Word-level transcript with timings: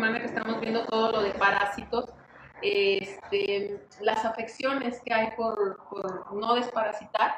semana 0.00 0.18
que 0.18 0.26
estamos 0.28 0.58
viendo 0.62 0.86
todo 0.86 1.12
lo 1.12 1.22
de 1.22 1.32
parásitos, 1.32 2.06
este, 2.62 3.78
las 4.00 4.24
afecciones 4.24 4.98
que 5.04 5.12
hay 5.12 5.28
por, 5.36 5.76
por 5.90 6.32
no 6.32 6.54
desparasitar. 6.54 7.34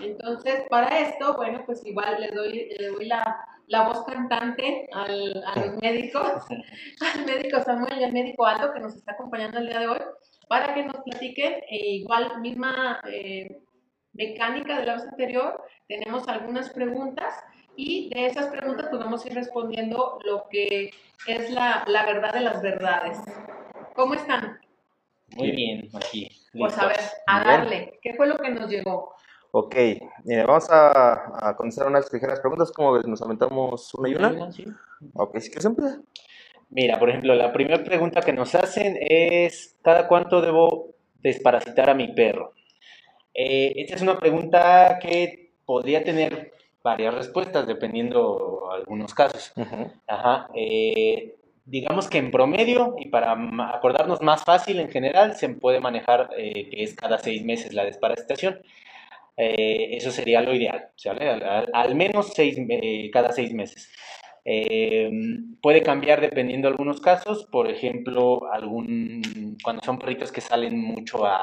Entonces, 0.00 0.64
para 0.68 0.98
esto, 0.98 1.36
bueno, 1.36 1.62
pues 1.64 1.86
igual 1.86 2.20
le 2.20 2.32
doy, 2.32 2.68
le 2.76 2.88
doy 2.88 3.06
la, 3.06 3.46
la 3.68 3.86
voz 3.86 4.04
cantante 4.06 4.88
al, 4.92 5.44
a 5.46 5.60
los 5.60 5.76
médicos, 5.82 6.46
al 7.14 7.26
médico 7.26 7.62
Samuel 7.62 8.00
y 8.00 8.02
al 8.02 8.12
médico 8.12 8.44
Aldo 8.44 8.72
que 8.72 8.80
nos 8.80 8.96
está 8.96 9.12
acompañando 9.12 9.60
el 9.60 9.68
día 9.68 9.78
de 9.78 9.86
hoy, 9.86 10.00
para 10.48 10.74
que 10.74 10.82
nos 10.82 10.96
platiquen 11.04 11.52
eh, 11.52 11.94
igual 11.94 12.40
misma 12.40 13.00
eh, 13.08 13.62
mecánica 14.14 14.80
de 14.80 14.86
la 14.86 14.94
vez 14.94 15.04
anterior. 15.04 15.62
Tenemos 15.86 16.26
algunas 16.26 16.70
preguntas 16.70 17.34
y 17.80 18.10
de 18.10 18.26
esas 18.26 18.48
preguntas 18.48 18.88
pues 18.90 19.02
vamos 19.02 19.24
a 19.24 19.28
ir 19.28 19.34
respondiendo 19.34 20.18
lo 20.24 20.44
que 20.50 20.90
es 21.26 21.50
la, 21.50 21.84
la 21.86 22.04
verdad 22.04 22.34
de 22.34 22.40
las 22.40 22.60
verdades. 22.60 23.18
¿Cómo 23.94 24.14
están? 24.14 24.58
Muy 25.36 25.52
bien, 25.52 25.88
aquí. 25.94 26.28
Pues 26.52 26.76
a 26.76 26.86
ver, 26.88 26.98
a 27.26 27.44
darle. 27.44 27.98
¿Qué 28.02 28.14
fue 28.14 28.26
lo 28.26 28.36
que 28.36 28.50
nos 28.50 28.68
llegó? 28.68 29.14
Ok, 29.52 29.74
vamos 30.46 30.70
a, 30.70 31.48
a 31.48 31.56
contestar 31.56 31.86
unas 31.86 32.12
ligeras 32.12 32.40
preguntas. 32.40 32.70
¿Cómo 32.72 32.92
ves? 32.92 33.06
¿Nos 33.06 33.22
aventamos 33.22 33.94
una 33.94 34.08
y 34.08 34.14
una? 34.14 34.52
Sí. 34.52 34.66
Ok, 35.14 35.38
si 35.38 35.48
quieres 35.48 35.64
empezar. 35.64 36.00
Mira, 36.68 36.98
por 36.98 37.08
ejemplo, 37.08 37.34
la 37.34 37.52
primera 37.52 37.82
pregunta 37.82 38.20
que 38.20 38.32
nos 38.32 38.54
hacen 38.54 38.96
es, 39.00 39.76
¿cada 39.82 40.06
cuánto 40.06 40.40
debo 40.40 40.94
desparasitar 41.20 41.90
a 41.90 41.94
mi 41.94 42.08
perro? 42.08 42.52
Eh, 43.32 43.72
esta 43.76 43.96
es 43.96 44.02
una 44.02 44.18
pregunta 44.18 44.98
que 45.00 45.52
podría 45.64 46.04
tener 46.04 46.52
varias 46.82 47.14
respuestas 47.14 47.66
dependiendo 47.66 48.70
algunos 48.70 49.14
casos. 49.14 49.52
Ajá. 50.06 50.48
eh, 50.54 51.36
digamos 51.70 52.08
que 52.08 52.18
en 52.18 52.30
promedio, 52.30 52.96
y 52.98 53.08
para 53.08 53.36
acordarnos 53.72 54.20
más 54.22 54.44
fácil 54.44 54.80
en 54.80 54.88
general, 54.90 55.36
se 55.36 55.48
puede 55.50 55.80
manejar 55.80 56.30
eh, 56.36 56.68
que 56.68 56.82
es 56.82 56.94
cada 56.94 57.18
seis 57.18 57.44
meses 57.44 57.72
la 57.72 57.84
desparasitación. 57.84 58.60
Eh, 59.36 59.96
eso 59.96 60.10
sería 60.10 60.42
lo 60.42 60.54
ideal, 60.54 60.88
¿sale? 60.96 61.30
Al, 61.30 61.94
menos 61.94 62.32
seis, 62.34 62.58
cada 63.12 63.32
seis 63.32 63.54
meses. 63.54 63.90
Eh, 64.44 65.10
puede 65.62 65.82
cambiar 65.82 66.20
dependiendo 66.20 66.66
de 66.66 66.72
algunos 66.72 67.00
casos, 67.00 67.46
por 67.46 67.70
ejemplo, 67.70 68.50
algún, 68.52 69.56
cuando 69.62 69.82
son 69.84 69.98
perritos 69.98 70.32
que 70.32 70.40
salen 70.40 70.78
mucho 70.78 71.24
a, 71.24 71.40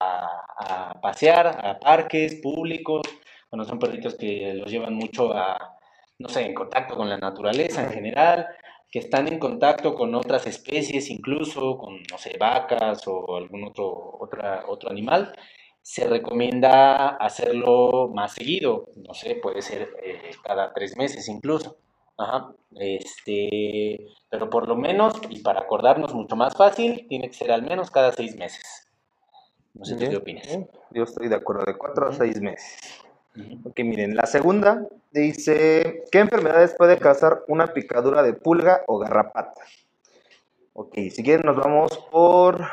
a 0.59 0.99
pasear, 1.01 1.47
a 1.47 1.79
parques 1.79 2.35
públicos, 2.35 3.01
cuando 3.49 3.67
son 3.67 3.79
perritos 3.79 4.15
que 4.15 4.53
los 4.53 4.69
llevan 4.69 4.93
mucho 4.93 5.33
a, 5.33 5.77
no 6.19 6.29
sé, 6.29 6.45
en 6.45 6.53
contacto 6.53 6.95
con 6.95 7.09
la 7.09 7.17
naturaleza 7.17 7.83
en 7.83 7.91
general, 7.91 8.47
que 8.89 8.99
están 8.99 9.27
en 9.27 9.39
contacto 9.39 9.95
con 9.95 10.15
otras 10.15 10.47
especies, 10.47 11.09
incluso 11.09 11.77
con, 11.77 11.97
no 12.09 12.17
sé, 12.17 12.37
vacas 12.39 13.07
o 13.07 13.35
algún 13.35 13.65
otro, 13.65 14.17
otra, 14.19 14.63
otro 14.67 14.89
animal, 14.89 15.33
se 15.81 16.05
recomienda 16.05 17.15
hacerlo 17.15 18.09
más 18.13 18.33
seguido, 18.33 18.89
no 18.95 19.13
sé, 19.13 19.35
puede 19.35 19.61
ser 19.61 19.89
eh, 20.03 20.31
cada 20.43 20.73
tres 20.73 20.97
meses 20.97 21.29
incluso. 21.29 21.77
Ajá, 22.17 22.51
este, 22.75 24.07
pero 24.29 24.49
por 24.49 24.67
lo 24.67 24.75
menos, 24.75 25.13
y 25.29 25.39
para 25.41 25.61
acordarnos 25.61 26.13
mucho 26.13 26.35
más 26.35 26.55
fácil, 26.55 27.05
tiene 27.07 27.27
que 27.27 27.35
ser 27.35 27.51
al 27.51 27.61
menos 27.61 27.91
cada 27.91 28.11
seis 28.11 28.35
meses. 28.35 28.87
No 29.75 29.85
sé 29.85 29.95
tú 29.95 30.09
qué 30.09 30.17
opinas. 30.17 30.47
bien. 30.47 30.69
Yo 30.91 31.03
estoy 31.03 31.29
de 31.29 31.35
acuerdo, 31.35 31.63
de 31.65 31.77
cuatro 31.77 32.09
a 32.09 32.13
seis 32.13 32.41
meses. 32.41 33.06
Ok, 33.63 33.79
miren, 33.83 34.15
la 34.15 34.25
segunda 34.25 34.87
dice, 35.11 36.03
¿qué 36.11 36.19
enfermedades 36.19 36.73
puede 36.77 36.97
causar 36.97 37.43
una 37.47 37.67
picadura 37.67 38.23
de 38.23 38.33
pulga 38.33 38.81
o 38.87 38.97
garrapata? 38.99 39.61
Ok, 40.73 40.93
si 41.11 41.23
quieren 41.23 41.45
nos 41.45 41.55
vamos 41.57 41.97
por, 42.11 42.65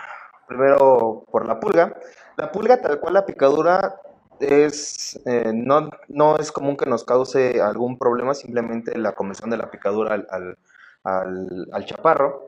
primero 0.46 1.24
por 1.30 1.46
la 1.46 1.60
pulga. 1.60 1.94
La 2.36 2.50
pulga, 2.50 2.80
tal 2.80 3.00
cual 3.00 3.14
la 3.14 3.26
picadura, 3.26 3.96
es, 4.40 5.20
eh, 5.26 5.52
no, 5.54 5.90
no 6.08 6.36
es 6.38 6.50
común 6.50 6.76
que 6.76 6.86
nos 6.86 7.04
cause 7.04 7.60
algún 7.60 7.98
problema, 7.98 8.34
simplemente 8.34 8.96
la 8.98 9.12
comezón 9.12 9.50
de 9.50 9.56
la 9.56 9.70
picadura 9.70 10.14
al- 10.14 10.58
al 11.04 11.84
chaparro, 11.86 12.46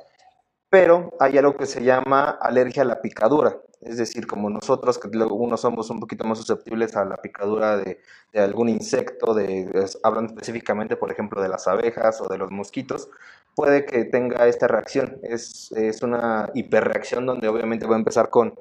pero 0.77 1.15
hay 1.21 1.39
algo 1.39 1.57
que 1.57 1.65
se 1.65 1.83
llama 1.83 2.37
alergia 2.39 2.83
a 2.83 2.85
la 2.85 3.01
picadura. 3.01 3.57
Es 3.81 3.97
decir, 3.97 4.27
como 4.27 4.51
nosotros, 4.51 4.99
que 4.99 5.09
luego 5.09 5.35
unos 5.35 5.63
somos 5.63 5.89
un 5.89 6.01
poquito 6.01 6.25
más 6.25 6.37
susceptibles 6.37 6.95
a 6.97 7.07
la 7.07 7.17
picadura 7.17 7.79
de, 7.79 7.99
algún 8.35 8.69
insecto, 8.69 9.33
de, 9.33 9.71
hablando 10.03 10.35
específicamente, 10.35 10.97
por 10.97 11.11
ejemplo, 11.11 11.41
de 11.41 11.49
las 11.49 11.67
abejas 11.67 12.21
o 12.21 12.29
de 12.29 12.37
los 12.37 12.51
mosquitos, 12.51 13.09
puede 13.55 13.87
que 13.87 14.05
tenga 14.05 14.49
esta 14.49 14.69
reacción. 14.69 15.19
Es, 15.23 15.73
una 16.03 16.51
hiperreacción 16.53 17.25
donde 17.25 17.49
obviamente 17.49 17.87
va 17.87 17.95
a 17.95 17.99
empezar 17.99 18.29
con, 18.29 18.53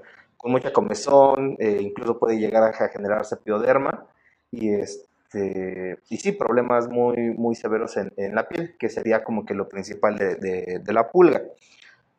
mucha 0.45 0.71
comezón, 0.71 1.57
eh, 1.59 1.79
incluso 1.81 2.17
puede 2.17 2.39
llegar 2.39 2.63
a 2.63 2.87
generarse 2.87 3.35
pioderma 3.35 4.05
y, 4.51 4.69
este, 4.69 5.97
y 6.07 6.15
sí, 6.15 6.31
problemas 6.31 6.87
muy, 6.87 7.55
severos 7.55 7.97
en, 7.97 8.13
la 8.33 8.47
piel, 8.47 8.77
que 8.79 8.87
sería 8.87 9.21
como 9.21 9.45
que 9.45 9.53
lo 9.53 9.67
principal 9.67 10.17
de 10.17 10.93
la 10.93 11.11
pulga. 11.11 11.41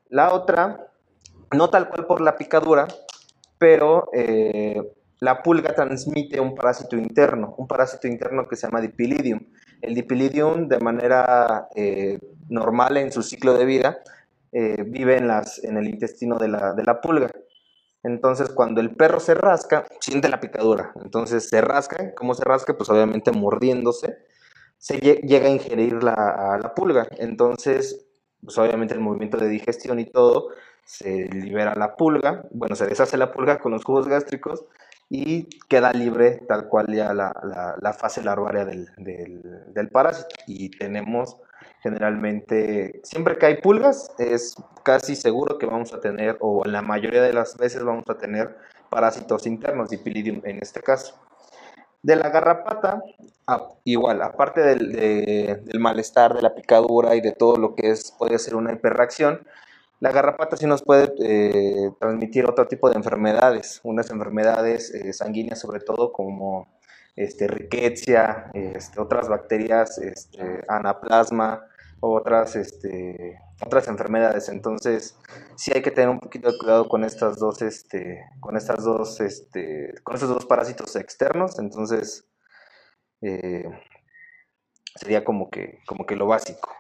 La 0.09 0.33
otra, 0.33 0.89
no 1.53 1.71
tal 1.71 1.89
cual 1.89 2.07
por 2.07 2.21
la 2.21 2.37
picadura, 2.37 2.87
pero 3.59 4.09
eh, 4.13 4.81
la 5.21 5.43
pulga 5.43 5.75
transmite 5.75 6.41
un 6.41 6.55
parásito 6.55 6.97
interno, 6.97 7.55
un 7.59 7.67
parásito 7.67 8.07
interno 8.07 8.47
que 8.47 8.57
se 8.57 8.67
llama 8.67 8.81
dipilidium. 8.81 9.41
El 9.83 9.95
dipilidium, 9.95 10.69
de 10.69 10.79
manera 10.79 11.69
eh, 11.75 12.19
normal 12.49 12.97
en 12.97 13.13
su 13.13 13.23
ciclo 13.23 13.55
de 13.55 13.65
vida, 13.65 13.99
eh, 14.53 14.85
vive 14.87 15.17
en, 15.17 15.29
las, 15.29 15.63
en 15.65 15.77
el 15.77 15.89
intestino 15.89 16.39
de 16.39 16.49
la, 16.49 16.73
de 16.73 16.85
la 16.85 17.01
pulga. 17.01 17.31
Entonces, 18.03 18.51
cuando 18.51 18.81
el 18.81 18.95
perro 18.95 19.19
se 19.21 19.35
rasca, 19.35 19.85
siente 20.01 20.29
la 20.29 20.41
picadura. 20.41 20.93
Entonces, 21.03 21.49
se 21.49 21.61
rasca. 21.61 22.15
¿Cómo 22.15 22.35
se 22.35 22.45
rasca? 22.45 22.77
Pues 22.77 22.89
obviamente 22.89 23.33
mordiéndose. 23.33 24.17
Se 24.79 25.01
lle- 25.01 25.21
llega 25.23 25.47
a 25.47 25.51
ingerir 25.51 26.03
la, 26.03 26.59
la 26.63 26.75
pulga. 26.75 27.09
Entonces, 27.19 28.06
pues 28.47 28.59
obviamente 28.59 28.95
el 28.95 29.01
movimiento 29.01 29.39
de 29.39 29.49
digestión 29.51 30.01
y 30.01 30.07
todo, 30.07 30.51
se 30.85 31.27
libera 31.29 31.75
la 31.77 31.97
pulga. 31.97 32.45
Bueno, 32.53 32.77
se 32.77 32.87
deshace 32.87 33.19
la 33.19 33.33
pulga 33.33 33.59
con 33.59 33.73
los 33.73 33.85
jugos 33.85 34.09
gástricos 34.09 34.65
y 35.11 35.49
queda 35.69 35.93
libre 35.93 36.41
tal 36.49 36.69
cual 36.69 36.87
ya 36.95 37.13
la, 37.15 37.33
la- 37.45 37.93
fase 37.93 38.23
larvaria 38.23 38.65
del, 38.65 38.89
del- 38.97 39.73
del 39.75 39.89
parásito. 39.91 40.29
Y 40.47 40.71
tenemos 40.71 41.37
generalmente, 41.83 43.01
siempre 43.05 43.39
que 43.39 43.47
hay 43.47 43.61
pulgas, 43.61 44.11
es 44.19 44.55
casi 44.85 45.17
seguro 45.17 45.59
que 45.59 45.67
vamos 45.67 45.93
a 45.93 46.01
tener, 46.01 46.37
o 46.41 46.65
la 46.65 46.83
mayoría 46.83 47.23
de 47.23 47.33
las 47.33 47.57
veces 47.57 47.83
vamos 47.85 48.05
a 48.09 48.19
tener 48.19 48.57
parásitos 48.91 49.47
internos, 49.47 49.91
dipilidium 49.91 50.41
en 50.45 50.59
este 50.63 50.81
caso. 50.83 51.26
De 52.07 52.15
la 52.17 52.29
garrapata, 52.31 53.03
igual, 53.85 54.23
aparte 54.23 54.61
del, 54.61 54.93
de- 54.93 55.61
del 55.65 55.81
malestar, 55.81 56.35
de 56.35 56.43
la 56.43 56.55
picadura 56.55 57.15
y 57.17 57.21
de 57.21 57.33
todo 57.33 57.57
lo 57.57 57.75
que 57.75 57.91
es, 57.91 58.13
puede 58.19 58.39
ser 58.39 58.55
una 58.55 58.73
hiperreacción, 58.73 59.47
la 59.99 60.13
garrapata 60.13 60.57
sí 60.57 60.67
nos 60.67 60.83
puede 60.83 61.13
eh, 61.21 61.91
transmitir 61.99 62.45
otro 62.47 62.69
tipo 62.69 62.89
de 62.91 62.97
enfermedades, 62.97 63.81
unas 63.83 64.11
enfermedades 64.11 64.93
eh, 64.95 65.13
sanguíneas 65.13 65.59
sobre 65.59 65.81
todo 65.81 66.13
como 66.13 66.69
este, 67.17 67.49
riquecia, 67.49 68.51
este, 68.55 69.01
otras 69.01 69.29
bacterias, 69.29 69.99
este, 69.99 70.63
anaplasma, 70.69 71.65
otras, 72.01 72.57
este, 72.57 73.39
otras 73.61 73.89
enfermedades. 73.89 74.49
Entonces, 74.49 75.19
sí 75.57 75.73
hay 75.75 75.83
que 75.83 75.91
tener 75.91 76.11
un 76.11 76.21
poquito 76.21 76.51
de 76.51 76.59
cuidado 76.59 76.89
con 76.89 77.05
estas 77.05 77.39
dos, 77.39 77.63
este, 77.63 78.25
con 78.41 78.57
estas 78.57 78.85
dos, 78.85 79.21
este, 79.21 79.95
con 80.03 80.15
estos 80.15 80.29
dos 80.29 80.47
parásitos 80.47 80.97
externos. 80.97 81.59
Entonces, 81.59 82.27
eh, 83.23 83.65
sería 84.95 85.25
como 85.25 85.51
que, 85.51 85.81
como 85.87 86.07
que 86.07 86.17
lo 86.17 86.27
básico. 86.27 86.75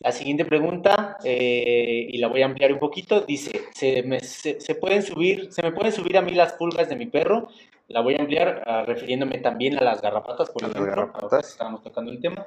La 0.00 0.10
siguiente 0.10 0.44
pregunta, 0.44 1.16
eh, 1.22 2.06
y 2.08 2.18
la 2.18 2.28
voy 2.28 2.42
a 2.42 2.46
ampliar 2.46 2.72
un 2.72 2.78
poquito, 2.78 3.20
dice, 3.20 3.66
¿se 3.72 4.02
me, 4.02 4.20
se, 4.20 4.60
se 4.60 4.74
pueden 4.74 5.02
subir, 5.02 5.52
¿se 5.52 5.62
me 5.62 5.72
pueden 5.72 5.92
subir 5.92 6.16
a 6.16 6.22
mí 6.22 6.32
las 6.32 6.54
pulgas 6.54 6.88
de 6.88 6.96
mi 6.96 7.06
perro? 7.06 7.48
La 7.88 8.00
voy 8.00 8.14
a 8.14 8.20
ampliar 8.20 8.62
ah, 8.66 8.84
refiriéndome 8.86 9.38
también 9.38 9.76
a 9.78 9.84
las 9.84 10.00
garrapatas, 10.00 10.50
por 10.50 10.62
las 10.62 10.70
ejemplo, 10.70 10.90
garrapatas. 10.90 11.50
estábamos 11.50 11.82
tocando 11.82 12.10
el 12.10 12.20
tema. 12.20 12.46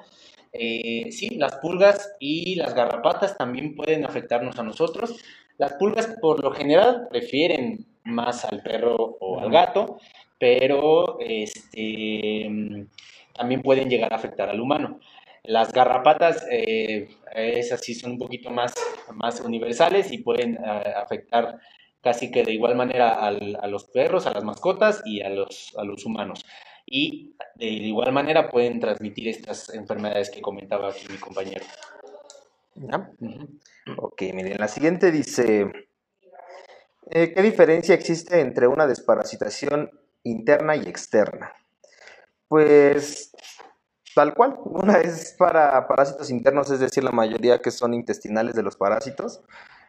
Eh, 0.58 1.12
sí, 1.12 1.30
las 1.36 1.56
pulgas 1.58 2.14
y 2.20 2.56
las 2.56 2.74
garrapatas 2.74 3.38
también 3.38 3.76
pueden 3.76 4.06
afectarnos 4.06 4.58
a 4.60 4.64
nosotros. 4.64 5.16
Las 5.58 5.74
pulgas 5.74 6.08
por 6.22 6.44
lo 6.44 6.52
general 6.52 7.08
prefieren 7.10 7.86
más 8.04 8.46
al 8.46 8.62
perro 8.62 8.96
o 9.20 9.40
al 9.40 9.50
gato, 9.52 10.00
pero 10.40 11.18
este, 11.20 12.50
también 13.34 13.62
pueden 13.62 13.90
llegar 13.90 14.14
a 14.14 14.18
afectar 14.18 14.50
al 14.50 14.60
humano. 14.60 15.00
Las 15.44 15.72
garrapatas, 15.72 16.46
eh, 16.52 17.08
esas 17.36 17.82
sí 17.82 17.94
son 17.94 18.12
un 18.14 18.18
poquito 18.20 18.50
más, 18.50 18.74
más 19.14 19.42
universales 19.42 20.12
y 20.12 20.20
pueden 20.20 20.56
eh, 20.56 20.94
afectar 20.96 21.60
casi 22.02 22.32
que 22.32 22.44
de 22.44 22.54
igual 22.54 22.76
manera 22.76 23.10
al- 23.14 23.58
a 23.62 23.68
los 23.68 23.86
perros, 23.86 24.26
a 24.28 24.32
las 24.32 24.44
mascotas 24.44 25.02
y 25.06 25.22
a 25.22 25.30
los, 25.30 25.74
a 25.78 25.84
los 25.84 26.06
humanos. 26.06 26.46
Y 26.86 27.36
de 27.56 27.66
igual 27.66 28.12
manera 28.12 28.50
pueden 28.50 28.80
transmitir 28.80 29.28
estas 29.30 29.74
enfermedades 29.74 30.30
que 30.30 30.42
comentaba 30.42 30.90
aquí 30.90 31.08
mi 31.10 31.18
compañero. 31.18 31.66
¿Ya? 32.76 33.12
Ok, 33.98 34.22
miren, 34.34 34.58
la 34.58 34.68
siguiente 34.68 35.12
dice, 35.12 35.72
eh, 37.10 37.34
¿qué 37.34 37.42
diferencia 37.42 37.96
existe 37.96 38.40
entre 38.40 38.68
una 38.68 38.86
desparasitación 38.88 39.90
interna 40.24 40.76
y 40.76 40.82
externa? 40.82 41.54
Pues 42.48 43.32
tal 44.14 44.34
cual, 44.34 44.58
una 44.66 45.00
es 45.00 45.36
para 45.38 45.88
parásitos 45.88 46.30
internos, 46.30 46.70
es 46.72 46.80
decir, 46.80 47.04
la 47.04 47.12
mayoría 47.12 47.60
que 47.60 47.72
son 47.72 47.94
intestinales 47.94 48.56
de 48.56 48.64
los 48.64 48.76
parásitos, 48.76 49.42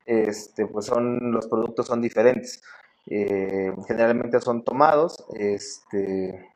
este, 0.04 0.66
pues 0.66 0.86
son, 0.86 1.32
los 1.32 1.46
productos 1.48 1.86
son 1.86 2.00
diferentes. 2.00 2.62
Eh, 3.08 3.72
generalmente 3.86 4.40
son 4.40 4.64
tomados, 4.64 5.24
este, 5.34 6.48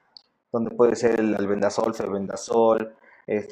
donde 0.52 0.70
puede 0.70 0.96
ser 0.96 1.20
el 1.20 1.34
albendazol, 1.34 1.94
febendazol, 1.94 2.94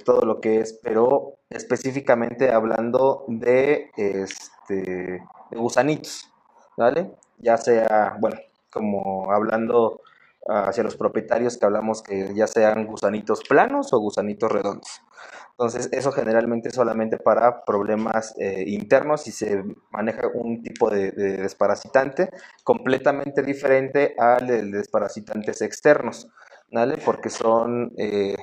todo 0.05 0.23
lo 0.23 0.41
que 0.41 0.61
es, 0.61 0.79
pero 0.83 1.39
específicamente 1.51 2.51
hablando 2.51 3.25
de, 3.29 3.91
este, 3.97 5.23
de 5.51 5.57
gusanitos, 5.57 6.33
¿vale? 6.77 7.13
Ya 7.39 7.57
sea, 7.57 8.17
bueno, 8.21 8.39
como 8.71 9.31
hablando 9.31 10.01
hacia 10.49 10.83
los 10.83 10.97
propietarios 10.97 11.59
que 11.59 11.67
hablamos 11.67 12.03
que 12.03 12.35
ya 12.35 12.47
sean 12.47 12.87
gusanitos 12.87 13.43
planos 13.47 13.93
o 13.93 13.99
gusanitos 13.99 14.51
redondos. 14.51 15.03
Entonces, 15.51 15.89
eso 15.93 16.13
generalmente 16.13 16.71
solamente 16.71 17.19
para 17.19 17.65
problemas 17.65 18.35
eh, 18.39 18.63
internos 18.69 19.27
y 19.27 19.33
se 19.33 19.65
maneja 19.91 20.29
un 20.33 20.63
tipo 20.63 20.89
de, 20.89 21.11
desparasitante 21.11 22.31
completamente 22.63 23.43
diferente 23.43 24.15
al 24.19 24.47
de 24.47 24.63
desparasitantes 24.67 25.61
externos, 25.61 26.29
¿vale? 26.71 26.99
Porque 27.05 27.31
son, 27.31 27.93
eh, 27.97 28.37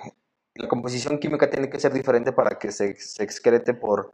la 0.56 0.68
composición 0.68 1.19
química 1.19 1.50
tiene 1.50 1.69
que 1.69 1.80
ser 1.80 1.94
diferente 1.94 2.31
para 2.31 2.57
que 2.57 2.72
se, 2.72 2.89
excrete 3.19 3.74
por, 3.74 4.12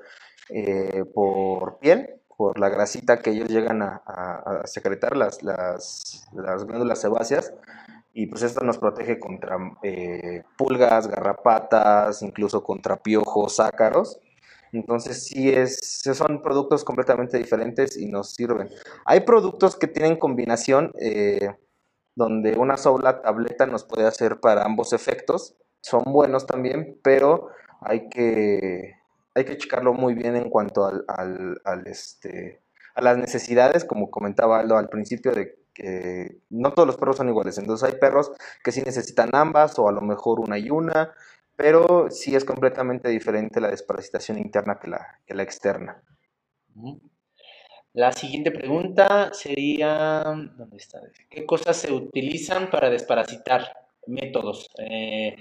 eh, 0.50 1.04
por 1.14 1.80
piel, 1.80 2.22
por 2.36 2.60
la 2.60 2.70
grasita 2.70 3.20
que 3.20 3.32
ellos 3.32 3.50
llegan 3.50 3.82
a, 3.84 4.62
secretar, 4.66 5.16
las, 5.16 5.44
las, 5.44 6.28
las 6.34 6.66
glándulas 6.66 7.00
sebáceas, 7.02 7.54
y 8.14 8.28
pues 8.28 8.44
esto 8.44 8.62
nos 8.62 8.78
protege 8.78 9.20
contra 9.20 9.58
eh, 9.84 10.44
pulgas, 10.58 11.08
garrapatas, 11.08 12.22
incluso 12.22 12.64
contra 12.64 12.98
piojos, 12.98 13.60
ácaros. 13.60 14.20
Entonces 14.74 15.26
sí 15.26 15.50
es, 15.50 16.02
son 16.02 16.42
productos 16.42 16.84
completamente 16.84 17.38
diferentes 17.38 17.98
y 17.98 18.08
nos 18.08 18.34
sirven. 18.34 18.70
Hay 19.06 19.22
productos 19.22 19.76
que 19.76 19.88
tienen 19.88 20.18
combinación 20.18 20.94
donde 22.16 22.58
una 22.58 22.78
sola 22.78 23.22
tableta 23.22 23.66
nos 23.66 23.84
puede 23.84 24.08
hacer 24.08 24.40
para 24.40 24.64
ambos 24.64 24.94
efectos. 24.94 25.56
Son 25.82 26.04
buenos 26.06 26.46
también, 26.46 27.00
pero 27.04 27.50
hay 27.82 28.10
que, 28.10 28.96
hay 29.34 29.46
que 29.46 29.58
checarlo 29.58 29.94
muy 29.94 30.14
bien 30.14 30.36
en 30.36 30.50
cuanto 30.50 30.86
al, 30.86 31.06
al, 31.08 31.88
este, 31.88 32.62
a 32.96 33.02
las 33.02 33.18
necesidades, 33.18 33.86
como 33.86 34.12
comentaba 34.12 34.60
Aldo 34.60 34.78
al 34.78 34.90
principio, 34.90 35.32
de 35.32 35.60
que 35.74 36.38
no 36.50 36.74
todos 36.74 36.86
los 36.88 36.98
perros 36.98 37.18
son 37.18 37.30
iguales. 37.30 37.58
Entonces 37.58 37.90
hay 37.90 38.00
perros 38.00 38.32
que 38.64 38.72
sí 38.72 38.82
necesitan 38.82 39.30
ambas 39.34 39.80
o 39.80 39.88
a 39.88 39.92
lo 39.92 40.02
mejor 40.02 40.40
una 40.40 40.60
y 40.60 40.70
una, 40.70 41.14
pero 41.56 42.10
sí 42.10 42.36
es 42.36 42.46
completamente 42.46 43.10
diferente 43.10 43.62
la 43.62 43.70
desparasitación 43.70 44.38
interna 44.38 44.80
que 44.80 44.90
la, 44.90 45.20
que 45.26 45.34
la 45.34 45.44
externa. 45.44 46.04
La 47.94 48.14
siguiente 48.14 48.52
pregunta 48.52 49.34
sería, 49.34 50.24
¿dónde 50.56 50.78
está? 50.78 51.02
¿Qué 51.30 51.46
cosas 51.46 51.76
se 51.76 51.92
utilizan 51.92 52.70
para 52.70 52.90
desparasitar? 52.90 53.74
Métodos. 54.08 54.70
Eh, 54.78 55.36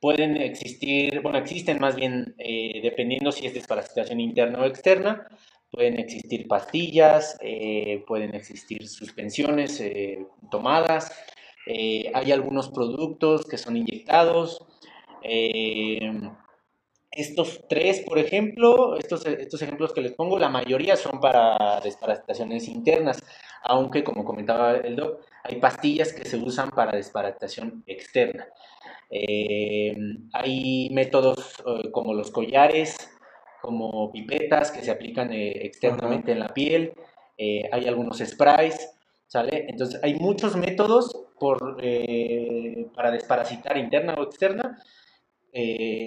pueden 0.00 0.36
existir, 0.38 1.20
bueno, 1.20 1.38
existen 1.38 1.78
más 1.80 1.94
bien, 1.94 2.34
eh, 2.38 2.80
dependiendo 2.82 3.30
si 3.30 3.46
es 3.46 3.54
desparasitación 3.54 4.20
interna 4.20 4.60
o 4.60 4.64
externa, 4.64 5.26
Pueden 5.70 5.98
existir 5.98 6.48
pastillas, 6.48 7.36
eh, 7.42 8.02
pueden 8.06 8.34
existir 8.34 8.88
suspensiones 8.88 9.82
tomadas, 10.50 11.12
hay 11.66 12.32
algunos 12.32 12.70
productos 12.70 13.44
que 13.44 13.58
son 13.58 13.76
inyectados. 13.76 14.64
Estos 17.10 17.64
tres, 17.68 18.00
por 18.00 18.18
ejemplo, 18.18 18.96
estos, 18.98 19.26
estos 19.26 19.62
ejemplos 19.62 19.92
que 19.92 20.00
les 20.00 20.12
pongo, 20.12 20.38
la 20.38 20.48
mayoría 20.48 20.96
son 20.96 21.20
para 21.20 21.80
desparasitaciones 21.80 22.68
internas, 22.68 23.22
aunque 23.62 24.04
como 24.04 24.24
comentaba 24.24 24.76
el 24.76 24.96
doc, 24.96 25.20
hay 25.44 25.56
pastillas 25.56 26.12
que 26.12 26.24
se 26.24 26.36
usan 26.36 26.70
para 26.70 26.92
desparasitación 26.92 27.82
externa. 27.86 28.46
hay 30.32 30.88
métodos 30.92 31.62
como 31.92 32.14
los 32.14 32.30
collares, 32.30 33.18
como 33.60 34.10
pipetas 34.12 34.70
que 34.70 34.82
se 34.82 34.90
aplican 34.90 35.32
eh, 35.32 35.66
externamente 35.66 36.32
en 36.32 36.40
la 36.40 36.54
piel, 36.54 36.92
eh, 37.36 37.68
hay 37.72 37.86
algunos 37.86 38.18
sprays, 38.18 38.96
¿sale? 39.26 39.66
Entonces 39.68 40.00
hay 40.02 40.14
muchos 40.14 40.56
métodos 40.56 41.26
por, 41.38 41.76
eh, 41.80 42.86
para 42.94 43.10
desparasitar 43.10 43.76
interna 43.76 44.14
o 44.14 44.22
externa, 44.22 44.78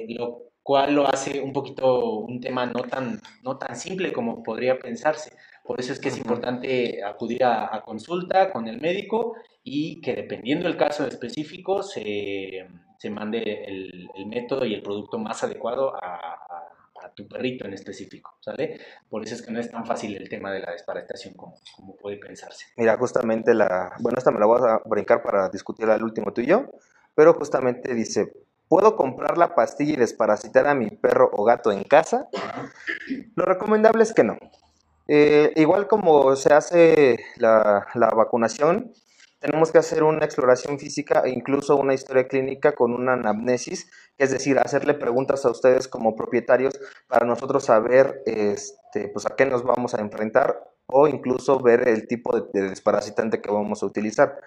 lo 0.08 0.51
cual 0.64 0.94
lo 0.96 1.08
hace 1.08 1.42
un 1.42 1.54
poquito 1.54 2.20
un 2.20 2.40
tema 2.40 2.66
no 2.66 2.84
tan, 2.84 3.20
no 3.44 3.58
tan 3.58 3.76
simple 3.76 4.14
como 4.14 4.44
podría 4.44 4.78
pensarse. 4.78 5.36
Por 5.64 5.80
eso 5.80 5.94
es 5.94 6.00
que 6.00 6.10
es 6.10 6.18
importante 6.18 7.04
acudir 7.04 7.44
a, 7.44 7.82
consulta 7.86 8.52
con 8.52 8.68
el 8.68 8.82
médico 8.82 9.36
y 9.64 10.02
que 10.02 10.14
dependiendo 10.14 10.68
del 10.68 10.78
caso 10.78 11.06
específico 11.06 11.84
se, 11.84 12.68
se 12.98 13.10
mande 13.10 13.66
el, 13.66 14.10
el, 14.16 14.26
método 14.26 14.66
y 14.66 14.74
el 14.74 14.82
producto 14.82 15.18
más 15.18 15.44
adecuado 15.44 15.96
a, 15.96 16.42
a 17.04 17.14
tu 17.14 17.28
perrito 17.28 17.66
en 17.66 17.74
específico, 17.74 18.38
¿sale? 18.40 18.80
Por 19.10 19.24
eso 19.24 19.36
es 19.36 19.42
que 19.42 19.52
no 19.52 19.60
es 19.60 19.70
tan 19.70 19.86
fácil 19.86 20.16
el 20.16 20.30
tema 20.30 20.52
de 20.52 20.60
la 20.60 20.72
desparasitación 20.72 21.34
como, 21.36 21.56
como 21.76 21.96
puede 21.96 22.18
pensarse. 22.18 22.68
Mira, 22.78 22.98
justamente 22.98 23.54
la, 23.54 23.94
bueno, 24.00 24.18
esta 24.18 24.32
me 24.32 24.40
la 24.40 24.46
voy 24.46 24.60
a 24.68 24.82
brincar 24.86 25.24
para 25.24 25.50
discutir 25.50 25.90
al 25.90 26.04
último 26.04 26.32
tú 26.34 26.42
y 26.42 26.48
yo, 26.48 26.70
pero 27.16 27.34
justamente 27.34 27.94
dice, 27.94 28.32
¿puedo 28.72 28.96
comprar 28.96 29.38
la 29.38 29.54
pastilla 29.54 29.96
y 29.96 29.98
desparasitar 29.98 30.66
a 30.66 30.74
mi 30.74 30.90
perro 30.90 31.30
o 31.34 31.44
gato 31.44 31.74
en 31.74 31.84
casa? 31.84 32.30
Lo 33.36 33.44
recomendable 33.44 34.02
es 34.02 34.14
que 34.14 34.24
no. 34.24 34.38
Eh, 35.10 35.52
igual 35.58 35.90
como 35.90 36.38
se 36.38 36.54
hace 36.54 37.20
la, 37.36 37.86
vacunación, 37.94 38.94
tenemos 39.42 39.74
que 39.74 39.80
hacer 39.80 40.04
una 40.04 40.24
exploración 40.24 40.80
física 40.80 41.24
e 41.26 41.32
incluso 41.32 41.76
una 41.76 41.94
historia 41.94 42.30
clínica 42.30 42.72
con 42.72 42.94
una 42.94 43.12
anamnesis, 43.12 43.92
es 44.18 44.32
decir, 44.32 44.58
hacerle 44.58 44.94
preguntas 44.94 45.44
a 45.46 45.52
ustedes 45.52 45.90
como 45.90 46.16
propietarios 46.16 46.80
para 47.10 47.26
nosotros 47.26 47.66
saber 47.66 48.24
este, 48.26 49.10
pues, 49.10 49.26
a 49.26 49.36
qué 49.36 49.46
nos 49.46 49.64
vamos 49.64 49.96
a 49.96 50.00
enfrentar 50.00 50.64
o 50.88 51.10
incluso 51.10 51.60
ver 51.60 51.90
el 51.90 52.08
tipo 52.08 52.40
de, 52.40 52.70
desparasitante 52.70 53.42
que 53.42 53.52
vamos 53.52 53.84
a 53.84 53.86
utilizar. 53.86 54.40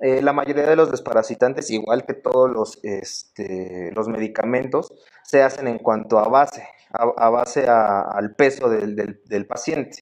Eh, 0.00 0.22
la 0.22 0.32
mayoría 0.32 0.64
de 0.64 0.76
los 0.76 0.90
desparasitantes, 0.90 1.70
igual 1.70 2.04
que 2.04 2.14
todos 2.14 2.50
los, 2.50 2.78
este, 2.82 3.92
los 3.94 4.08
medicamentos, 4.08 4.92
se 5.22 5.42
hacen 5.42 5.68
en 5.68 5.78
cuanto 5.78 6.18
a 6.18 6.28
base, 6.28 6.66
a, 6.90 7.28
base 7.28 7.66
al 7.68 8.34
peso 8.34 8.68
del 8.68 9.46
paciente. 9.46 10.00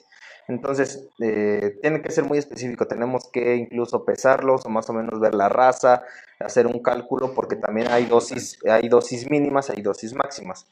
Entonces, 0.48 1.06
eh, 1.20 1.78
tiene 1.82 2.00
que 2.00 2.10
ser 2.10 2.24
muy 2.24 2.38
específico. 2.38 2.86
Tenemos 2.86 3.28
que 3.30 3.54
incluso 3.56 4.06
pesarlos 4.06 4.64
o 4.64 4.70
más 4.70 4.88
o 4.88 4.94
menos 4.94 5.20
ver 5.20 5.34
la 5.34 5.50
raza, 5.50 6.02
hacer 6.40 6.66
un 6.66 6.82
cálculo, 6.82 7.34
porque 7.34 7.56
también 7.56 7.88
hay 7.88 8.06
dosis, 8.06 8.58
hay 8.64 8.88
dosis 8.88 9.30
mínimas, 9.30 9.68
hay 9.68 9.82
dosis 9.82 10.14
máximas. 10.14 10.66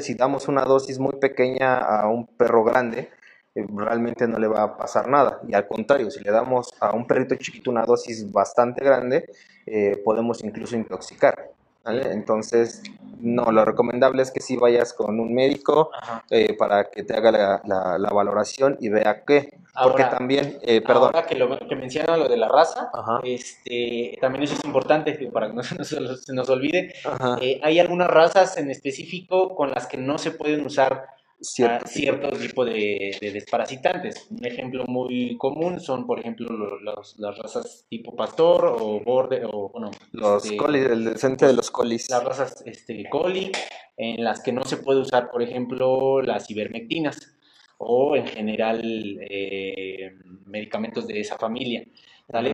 Si 0.00 0.14
damos 0.14 0.48
una 0.48 0.64
dosis 0.64 0.98
muy 0.98 1.16
pequeña 1.20 1.76
a 1.76 2.08
un 2.08 2.26
perro 2.26 2.64
grande, 2.64 3.10
realmente 3.54 4.26
no 4.26 4.38
le 4.38 4.46
va 4.46 4.62
a 4.62 4.76
pasar 4.76 5.08
nada. 5.08 5.40
Y 5.46 5.54
al 5.54 5.66
contrario, 5.66 6.10
si 6.10 6.22
le 6.22 6.30
damos 6.30 6.72
a 6.80 6.92
un 6.92 7.06
perrito 7.06 7.34
chiquito 7.36 7.70
una 7.70 7.84
dosis 7.84 8.30
bastante 8.30 8.84
grande, 8.84 9.26
eh, 9.66 10.00
podemos 10.04 10.42
incluso 10.44 10.76
intoxicar. 10.76 11.50
Entonces, 11.88 12.82
no, 13.20 13.50
lo 13.50 13.64
recomendable 13.64 14.22
es 14.22 14.30
que 14.30 14.40
si 14.40 14.56
vayas 14.56 14.92
con 14.92 15.18
un 15.18 15.34
médico 15.34 15.90
eh, 16.30 16.54
para 16.54 16.90
que 16.90 17.02
te 17.02 17.14
haga 17.14 17.60
la, 17.64 18.10
valoración 18.10 18.76
y 18.80 18.88
vea 18.88 19.24
qué. 19.24 19.58
Porque 19.80 20.04
también, 20.04 20.58
eh, 20.62 20.80
perdón. 20.80 21.12
Ahora 21.14 21.26
que, 21.26 21.36
lo, 21.36 21.56
que 21.58 21.76
menciona 21.76 22.16
lo 22.16 22.28
de 22.28 22.36
la 22.36 22.48
raza, 22.48 22.90
este, 23.22 24.18
también 24.20 24.44
eso 24.44 24.54
es 24.54 24.64
importante 24.64 25.12
para 25.32 25.48
que 25.48 25.54
no 25.54 25.62
se 25.84 26.00
nos, 26.32 26.48
olvide. 26.48 26.94
Eh, 27.40 27.60
hay 27.62 27.78
algunas 27.78 28.08
razas 28.08 28.56
en 28.56 28.70
específico 28.70 29.54
con 29.54 29.70
las 29.70 29.86
que 29.86 29.96
no 29.96 30.18
se 30.18 30.32
pueden 30.32 30.66
usar 30.66 31.06
cierto, 31.40 32.30
tipo 32.30 32.64
de, 32.64 33.16
desparasitantes. 33.20 34.26
Un 34.30 34.44
ejemplo 34.44 34.84
muy 34.86 35.36
común 35.38 35.80
son, 35.80 36.06
por 36.06 36.20
ejemplo, 36.20 36.78
las 36.80 37.38
razas 37.38 37.86
tipo 37.88 38.14
pastor 38.16 38.76
o 38.78 39.00
borde 39.00 39.42
o 39.44 39.70
bueno, 39.70 39.90
los 40.12 40.44
este, 40.44 40.56
colis, 40.56 40.86
el 40.86 41.04
decente 41.04 41.46
de 41.46 41.52
los 41.52 41.70
colis. 41.70 42.10
Las 42.10 42.24
razas 42.24 42.62
este, 42.66 43.08
coli, 43.08 43.52
en 43.96 44.24
las 44.24 44.42
que 44.42 44.52
no 44.52 44.64
se 44.64 44.78
puede 44.78 45.00
usar, 45.00 45.30
por 45.30 45.42
ejemplo, 45.42 46.22
las 46.22 46.50
ivermectinas 46.50 47.34
o 47.78 48.16
en 48.16 48.26
general 48.26 48.82
eh, 49.30 50.16
medicamentos 50.46 51.06
de 51.06 51.20
esa 51.20 51.38
familia. 51.38 51.84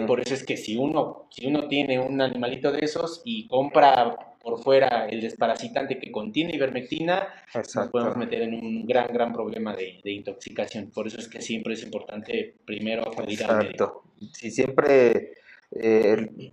Por 0.06 0.20
eso 0.20 0.34
es 0.34 0.44
que 0.44 0.56
si 0.56 0.76
uno, 0.76 1.26
si 1.30 1.46
uno 1.46 1.66
tiene 1.66 1.98
un 1.98 2.20
animalito 2.20 2.70
de 2.70 2.84
esos 2.84 3.22
y 3.24 3.48
compra 3.48 4.36
por 4.40 4.62
fuera 4.62 5.06
el 5.06 5.20
desparasitante 5.20 5.98
que 5.98 6.12
contiene 6.12 6.54
ivermectina, 6.54 7.26
nos 7.54 7.66
Exacto. 7.66 7.90
podemos 7.90 8.16
meter 8.16 8.42
en 8.42 8.54
un 8.54 8.86
gran, 8.86 9.08
gran 9.08 9.32
problema 9.32 9.74
de, 9.74 10.00
de 10.04 10.12
intoxicación. 10.12 10.90
Por 10.90 11.08
eso 11.08 11.18
es 11.18 11.28
que 11.28 11.40
siempre 11.40 11.74
es 11.74 11.82
importante 11.82 12.54
primero 12.64 13.02
acudir 13.02 13.42
al 13.42 13.58
médico. 13.58 14.04
Exacto. 14.20 14.32
Si 14.32 14.50
siempre 14.52 15.32
eh, 15.72 16.52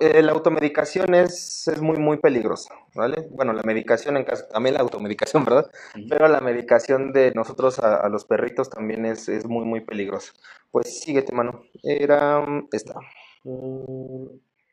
eh, 0.00 0.22
la 0.22 0.32
automedicación 0.32 1.14
es, 1.14 1.68
es 1.68 1.80
muy, 1.80 1.98
muy 1.98 2.18
peligrosa, 2.18 2.74
¿vale? 2.94 3.26
Bueno, 3.30 3.52
la 3.52 3.62
medicación 3.62 4.16
en 4.16 4.24
caso, 4.24 4.44
también 4.52 4.74
la 4.74 4.80
automedicación, 4.80 5.44
¿verdad? 5.44 5.70
Pero 6.08 6.28
la 6.28 6.40
medicación 6.40 7.12
de 7.12 7.32
nosotros 7.34 7.78
a, 7.78 7.96
a 7.96 8.08
los 8.08 8.24
perritos 8.24 8.70
también 8.70 9.04
es, 9.04 9.28
es 9.28 9.46
muy, 9.46 9.64
muy 9.64 9.80
peligrosa. 9.80 10.32
Pues 10.70 11.02
síguete, 11.02 11.32
mano. 11.32 11.64
Era 11.82 12.40
mm, 12.40 12.68
esta. 12.72 12.94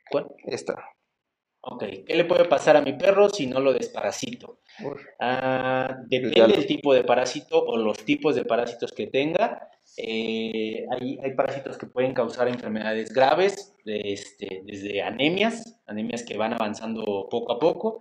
¿Cuál? 0.09 0.27
Esta. 0.45 0.83
Ok, 1.63 1.83
¿qué 2.07 2.15
le 2.15 2.25
puede 2.25 2.45
pasar 2.45 2.75
a 2.75 2.81
mi 2.81 2.93
perro 2.93 3.29
si 3.29 3.45
no 3.45 3.59
lo 3.59 3.71
desparasito? 3.71 4.61
Ah, 5.19 5.95
depende 6.07 6.55
del 6.55 6.65
tipo 6.65 6.91
de 6.91 7.03
parásito 7.03 7.63
o 7.63 7.77
los 7.77 7.99
tipos 7.99 8.33
de 8.35 8.45
parásitos 8.45 8.91
que 8.91 9.07
tenga. 9.07 9.69
Eh, 9.97 10.85
hay, 10.89 11.19
hay 11.21 11.33
parásitos 11.35 11.77
que 11.77 11.85
pueden 11.85 12.13
causar 12.13 12.47
enfermedades 12.47 13.13
graves, 13.13 13.73
este, 13.85 14.61
desde 14.65 15.01
anemias, 15.01 15.79
anemias 15.85 16.23
que 16.23 16.37
van 16.37 16.53
avanzando 16.53 17.27
poco 17.29 17.53
a 17.53 17.59
poco 17.59 17.99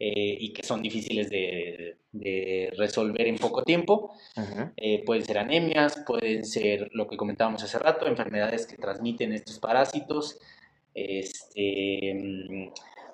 eh, 0.00 0.36
y 0.38 0.52
que 0.52 0.62
son 0.62 0.82
difíciles 0.82 1.30
de, 1.30 1.98
de 2.12 2.72
resolver 2.76 3.26
en 3.26 3.36
poco 3.36 3.62
tiempo. 3.62 4.12
Eh, 4.76 5.04
pueden 5.04 5.24
ser 5.24 5.38
anemias, 5.38 6.02
pueden 6.06 6.44
ser 6.44 6.90
lo 6.92 7.06
que 7.08 7.16
comentábamos 7.16 7.62
hace 7.62 7.78
rato, 7.78 8.06
enfermedades 8.06 8.66
que 8.66 8.76
transmiten 8.76 9.32
estos 9.32 9.58
parásitos. 9.58 10.38
Este, 10.94 12.14
mm, 12.14 12.68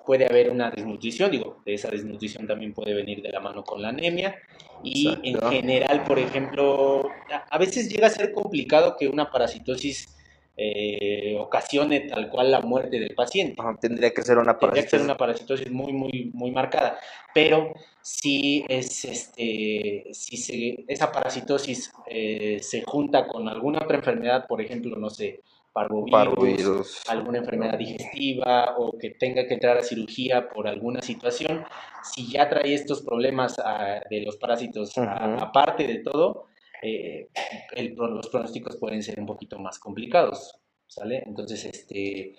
puede 0.05 0.25
haber 0.25 0.49
una 0.49 0.69
desnutrición, 0.71 1.31
digo, 1.31 1.61
de 1.65 1.73
esa 1.73 1.89
desnutrición 1.89 2.47
también 2.47 2.73
puede 2.73 2.93
venir 2.93 3.21
de 3.21 3.29
la 3.31 3.39
mano 3.39 3.63
con 3.63 3.81
la 3.81 3.89
anemia. 3.89 4.35
Y 4.83 5.07
en 5.23 5.39
general, 5.49 6.03
por 6.03 6.19
ejemplo, 6.19 7.09
a, 7.49 7.57
veces 7.57 7.89
llega 7.89 8.07
a 8.07 8.11
ser 8.11 8.31
complicado 8.31 8.95
que 8.97 9.07
una 9.07 9.31
parasitosis 9.31 10.15
eh, 10.57 11.35
ocasione 11.39 12.01
tal 12.01 12.29
cual 12.29 12.51
la 12.51 12.61
muerte 12.61 12.99
del 12.99 13.13
paciente. 13.15 13.55
Ajá, 13.57 13.75
Tendría 13.81 14.11
que 14.11 14.21
ser 14.21 14.37
una 14.37 14.57
Tendría 14.57 14.83
que 14.83 14.89
ser 14.89 14.99
parasitosis. 14.99 15.05
una 15.05 15.17
parasitosis 15.17 15.71
muy, 15.71 15.91
muy, 15.91 16.31
muy 16.33 16.51
marcada. 16.51 16.97
Pero 17.33 17.73
si, 18.01 18.63
es, 18.69 19.03
este, 19.05 20.05
si 20.13 20.37
se- 20.37 20.85
esa 20.87 21.11
parasitosis 21.11 21.91
eh, 22.07 22.59
se 22.61 22.83
junta 22.83 23.27
con 23.27 23.49
alguna 23.49 23.79
otra 23.83 23.97
enfermedad, 23.97 24.45
por 24.47 24.61
ejemplo, 24.61 24.95
no 24.97 25.09
sé, 25.09 25.41
parvovirus, 25.75 26.11
Parvovirus. 26.11 27.03
alguna 27.09 27.39
enfermedad 27.39 27.77
digestiva 27.77 28.75
o 28.77 28.97
que 28.97 29.09
tenga 29.11 29.45
que 29.45 29.55
entrar 29.55 29.75
a 29.77 29.83
cirugía 29.83 30.47
por 30.47 30.69
alguna 30.69 31.01
situación, 31.01 31.65
si 32.01 32.31
ya 32.31 32.47
trae 32.47 32.73
estos 32.73 33.01
problemas 33.01 33.57
ah, 33.59 33.99
de 34.09 34.21
los 34.21 34.37
parásitos 34.37 34.97
a- 34.97 35.01
Ujú. 35.35 35.43
aparte 35.43 35.85
de 35.85 35.99
todo, 35.99 36.45
eh, 36.81 37.27
el 37.73 37.93
los 37.93 38.29
pronósticos 38.29 38.77
pueden 38.77 39.03
ser 39.03 39.19
un 39.19 39.25
poquito 39.25 39.59
más 39.59 39.77
complicados, 39.77 40.55
¿sale? 40.87 41.23
Entonces, 41.25 41.65
este, 41.65 42.37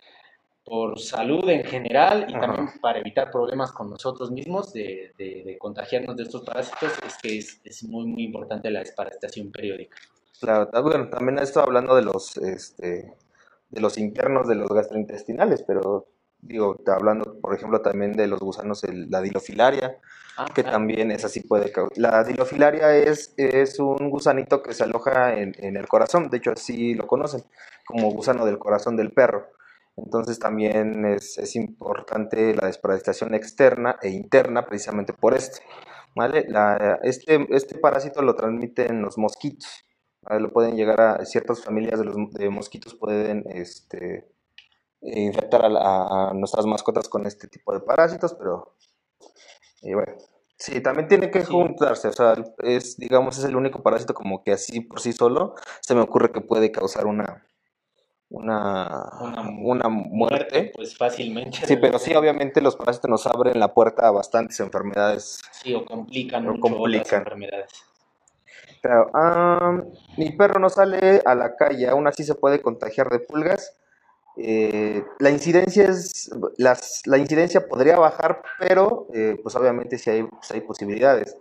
por 0.64 0.98
salud 0.98 1.46
en 1.50 1.62
general 1.64 2.24
y 2.28 2.32
también 2.32 2.68
para 2.80 3.00
evitar 3.00 3.30
problemas 3.30 3.70
con 3.72 3.90
nosotros 3.90 4.30
mismos 4.30 4.72
de, 4.72 5.12
de- 5.18 5.42
de 5.44 5.58
contagiarnos 5.58 6.16
de 6.16 6.22
estos 6.22 6.42
parásitos, 6.42 6.90
es 7.06 7.18
que 7.22 7.36
es, 7.38 7.60
es 7.64 7.84
muy, 7.84 8.06
muy 8.06 8.24
importante 8.24 8.70
la 8.70 8.78
desparasitación 8.80 9.52
periódica. 9.52 9.94
Claro, 10.40 10.68
ta- 10.68 10.80
bueno, 10.80 11.08
también 11.10 11.38
estoy 11.38 11.62
hablando 11.62 11.94
de 11.94 12.02
los, 12.02 12.36
este, 12.38 13.12
de 13.76 13.82
los 13.82 13.98
internos 13.98 14.48
de 14.48 14.54
los 14.54 14.70
gastrointestinales, 14.70 15.62
pero 15.62 16.06
digo, 16.40 16.76
hablando, 16.86 17.38
por 17.40 17.54
ejemplo, 17.54 17.82
también 17.82 18.14
de 18.14 18.26
los 18.26 18.40
gusanos, 18.40 18.82
el- 18.84 19.10
la 19.10 19.20
dilofilaria, 19.20 19.98
Ah, 20.38 20.46
que 20.54 20.62
también 20.62 21.10
esa 21.10 21.28
sí 21.30 21.40
puede 21.40 21.72
causar. 21.72 21.96
La 21.96 22.22
dilofilaria 22.24 22.94
es, 22.94 23.32
es 23.38 23.78
un 23.78 24.10
gusanito 24.10 24.62
que 24.62 24.74
se 24.74 24.84
aloja 24.84 25.34
en, 25.38 25.54
en 25.58 25.76
el 25.78 25.88
corazón, 25.88 26.28
de 26.28 26.36
hecho 26.38 26.50
así 26.52 26.94
lo 26.94 27.06
conocen, 27.06 27.42
como 27.86 28.10
gusano 28.10 28.44
del 28.44 28.58
corazón 28.58 28.96
del 28.96 29.12
perro. 29.12 29.46
Entonces 29.96 30.38
también 30.38 31.06
es, 31.06 31.38
es 31.38 31.56
importante 31.56 32.54
la 32.54 32.66
desparasitación 32.66 33.32
externa 33.34 33.98
e 34.02 34.10
interna 34.10 34.66
precisamente 34.66 35.14
por 35.14 35.32
esto. 35.34 35.58
¿vale? 36.14 36.44
La- 36.48 36.98
este, 37.02 37.46
este 37.50 37.78
parásito 37.78 38.20
lo 38.22 38.34
transmiten 38.34 39.00
los 39.02 39.16
mosquitos. 39.18 39.68
Lo 40.28 40.52
pueden 40.52 40.76
llegar 40.76 41.00
a 41.00 41.24
ciertas 41.24 41.62
familias 41.62 41.98
de, 41.98 42.04
los, 42.06 42.16
de 42.32 42.50
mosquitos 42.50 42.94
pueden 42.94 43.44
este, 43.48 44.28
infectar 45.00 45.64
a, 45.64 45.68
la- 45.68 46.28
a 46.30 46.34
nuestras 46.34 46.66
mascotas 46.66 47.08
con 47.08 47.26
este 47.26 47.46
tipo 47.48 47.72
de 47.72 47.80
parásitos, 47.80 48.34
pero 48.34 48.74
y 49.82 49.94
bueno, 49.94 50.14
sí, 50.58 50.80
también 50.80 51.06
tiene 51.08 51.30
que 51.30 51.40
Sí. 51.44 51.52
juntarse, 51.52 52.08
o 52.08 52.12
sea, 52.12 52.34
es, 52.58 52.96
digamos, 52.96 53.38
es 53.38 53.44
el 53.44 53.54
único 53.56 53.82
parásito 53.82 54.14
como 54.14 54.42
que 54.42 54.52
así 54.52 54.80
por 54.80 55.00
sí 55.00 55.12
solo 55.12 55.54
se 55.80 55.94
me 55.94 56.00
ocurre 56.00 56.32
que 56.32 56.40
puede 56.40 56.72
causar 56.72 57.06
una, 57.06 57.46
una, 58.28 59.10
Una 59.20 59.42
una, 59.62 59.88
muerte. 59.88 60.72
pues 60.74 60.96
fácilmente. 60.96 61.58
Sí, 61.66 61.76
pero 61.76 61.98
sí, 62.00 62.14
obviamente 62.14 62.60
los 62.60 62.74
parásitos 62.74 63.08
nos 63.08 63.26
abren 63.26 63.60
la 63.60 63.72
puerta 63.72 64.08
a 64.08 64.10
bastantes 64.10 64.58
enfermedades. 64.60 65.40
Sí, 65.52 65.72
o 65.74 65.84
complican 65.84 66.48
O 66.48 66.52
mucho 66.54 66.62
complican. 66.62 67.20
enfermedades. 67.20 67.70
Mi 70.16 70.32
perro 70.32 70.60
no 70.60 70.68
sale 70.68 71.22
a 71.24 71.34
la 71.34 71.56
calle, 71.56 71.88
aún 71.88 72.06
así 72.06 72.24
se 72.24 72.34
puede 72.34 72.60
contagiar 72.60 73.10
de 73.10 73.20
pulgas. 73.20 73.76
Eh, 74.36 75.02
la 75.18 75.30
incidencia 75.30 75.84
es, 75.84 76.30
las, 76.58 77.02
la 77.06 77.18
incidencia 77.18 77.66
podría 77.66 77.98
bajar, 77.98 78.42
pero 78.58 79.06
eh, 79.14 79.38
pues 79.42 79.56
obviamente 79.56 79.98
sí 79.98 80.10
hay, 80.10 80.24
pues 80.24 80.62
posibilidades. 80.66 81.36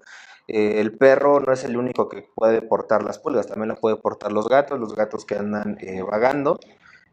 Eh, 0.48 0.80
el 0.80 0.98
perro 0.98 1.40
no 1.40 1.52
es 1.52 1.64
el 1.64 1.76
único 1.76 2.08
que 2.08 2.30
puede 2.36 2.62
portar 2.62 3.04
las 3.04 3.20
pulgas, 3.20 3.48
también 3.48 3.70
lo 3.70 3.76
puede 3.76 3.98
portar 3.98 4.32
los 4.32 4.48
gatos, 4.48 4.80
los 4.80 4.96
gatos 4.96 5.26
que 5.26 5.36
andan 5.36 5.78
vagando, 6.10 6.60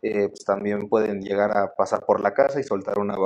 pues 0.01 0.45
también 0.45 0.89
pueden 0.89 1.23
llegar 1.23 1.57
a 1.57 1.75
pasar 1.75 2.05
por 2.05 2.21
la 2.21 2.35
casa 2.35 2.61
y 2.61 2.65
soltar 2.65 2.99
una, 2.99 3.17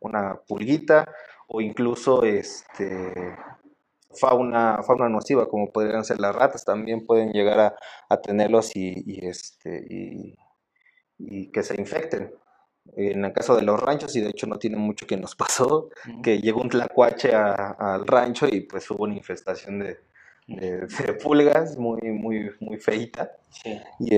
una 0.00 0.40
pulguita 0.46 1.08
o 1.48 1.60
incluso 1.60 2.22
este, 2.22 3.36
fauna, 4.14 4.82
fauna 4.84 5.08
nociva, 5.08 5.48
como 5.48 5.70
podrían 5.72 6.04
ser 6.04 6.20
las 6.20 6.34
ratas, 6.34 6.64
también 6.64 7.06
pueden 7.06 7.32
llegar 7.32 7.60
a, 7.60 7.76
a 8.08 8.20
tenerlos 8.20 8.74
y, 8.76 9.02
y, 9.06 9.26
este, 9.26 9.84
y, 9.88 10.34
y 11.18 11.50
que 11.50 11.62
se 11.62 11.80
infecten. 11.80 12.32
En 12.96 13.24
el 13.24 13.32
caso 13.32 13.56
de 13.56 13.62
los 13.62 13.80
ranchos, 13.80 14.14
y 14.16 14.20
de 14.20 14.28
hecho 14.30 14.46
no 14.46 14.58
tiene 14.58 14.76
mucho 14.76 15.06
que 15.06 15.16
nos 15.16 15.34
pasó, 15.36 15.88
que 16.22 16.38
llegó 16.40 16.60
un 16.62 16.68
tlacuache 16.70 17.34
a- 17.34 17.76
al 17.78 18.06
rancho 18.06 18.46
y 18.50 18.62
pues 18.62 18.90
hubo 18.90 19.04
una 19.04 19.14
infestación 19.16 19.78
de, 19.80 19.98
de- 20.46 20.86
de 20.86 21.14
pulgas 21.14 21.76
muy, 21.78 22.00
muy, 22.12 22.50
muy 22.60 22.78
feita. 22.78 23.32
Sí. 23.50 23.80
Y 24.00 24.16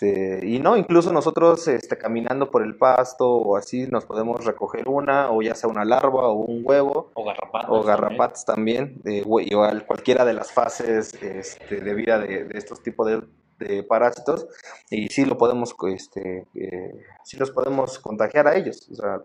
este, 0.00 0.46
y 0.46 0.58
no, 0.58 0.76
incluso 0.76 1.12
nosotros 1.12 1.66
este, 1.68 1.98
caminando 1.98 2.50
por 2.50 2.62
el 2.62 2.76
pasto 2.76 3.28
o 3.28 3.56
así 3.56 3.86
nos 3.86 4.04
podemos 4.06 4.44
recoger 4.44 4.88
una, 4.88 5.30
o 5.30 5.42
ya 5.42 5.54
sea 5.54 5.68
una 5.68 5.84
larva 5.84 6.28
o 6.28 6.34
un 6.34 6.62
huevo, 6.64 7.10
O 7.14 7.24
garrapatas. 7.24 7.70
o 7.70 7.74
también. 7.82 7.86
garrapatas 7.86 8.44
también, 8.44 9.00
de, 9.02 9.24
hue- 9.24 9.46
igual 9.50 9.84
cualquiera 9.86 10.24
de 10.24 10.34
las 10.34 10.52
fases 10.52 11.14
este, 11.22 11.80
de 11.80 11.94
vida 11.94 12.18
de, 12.18 12.44
de 12.44 12.58
estos 12.58 12.82
tipos 12.82 13.06
de, 13.06 13.20
de 13.58 13.82
parásitos, 13.82 14.46
y 14.90 15.08
sí 15.08 15.24
lo 15.24 15.36
podemos, 15.36 15.74
este, 15.92 16.46
eh, 16.54 16.92
sí 17.24 17.36
los 17.36 17.50
podemos 17.50 17.98
contagiar 17.98 18.48
a 18.48 18.54
ellos. 18.56 18.88
O 18.90 18.94
sea, 18.94 19.20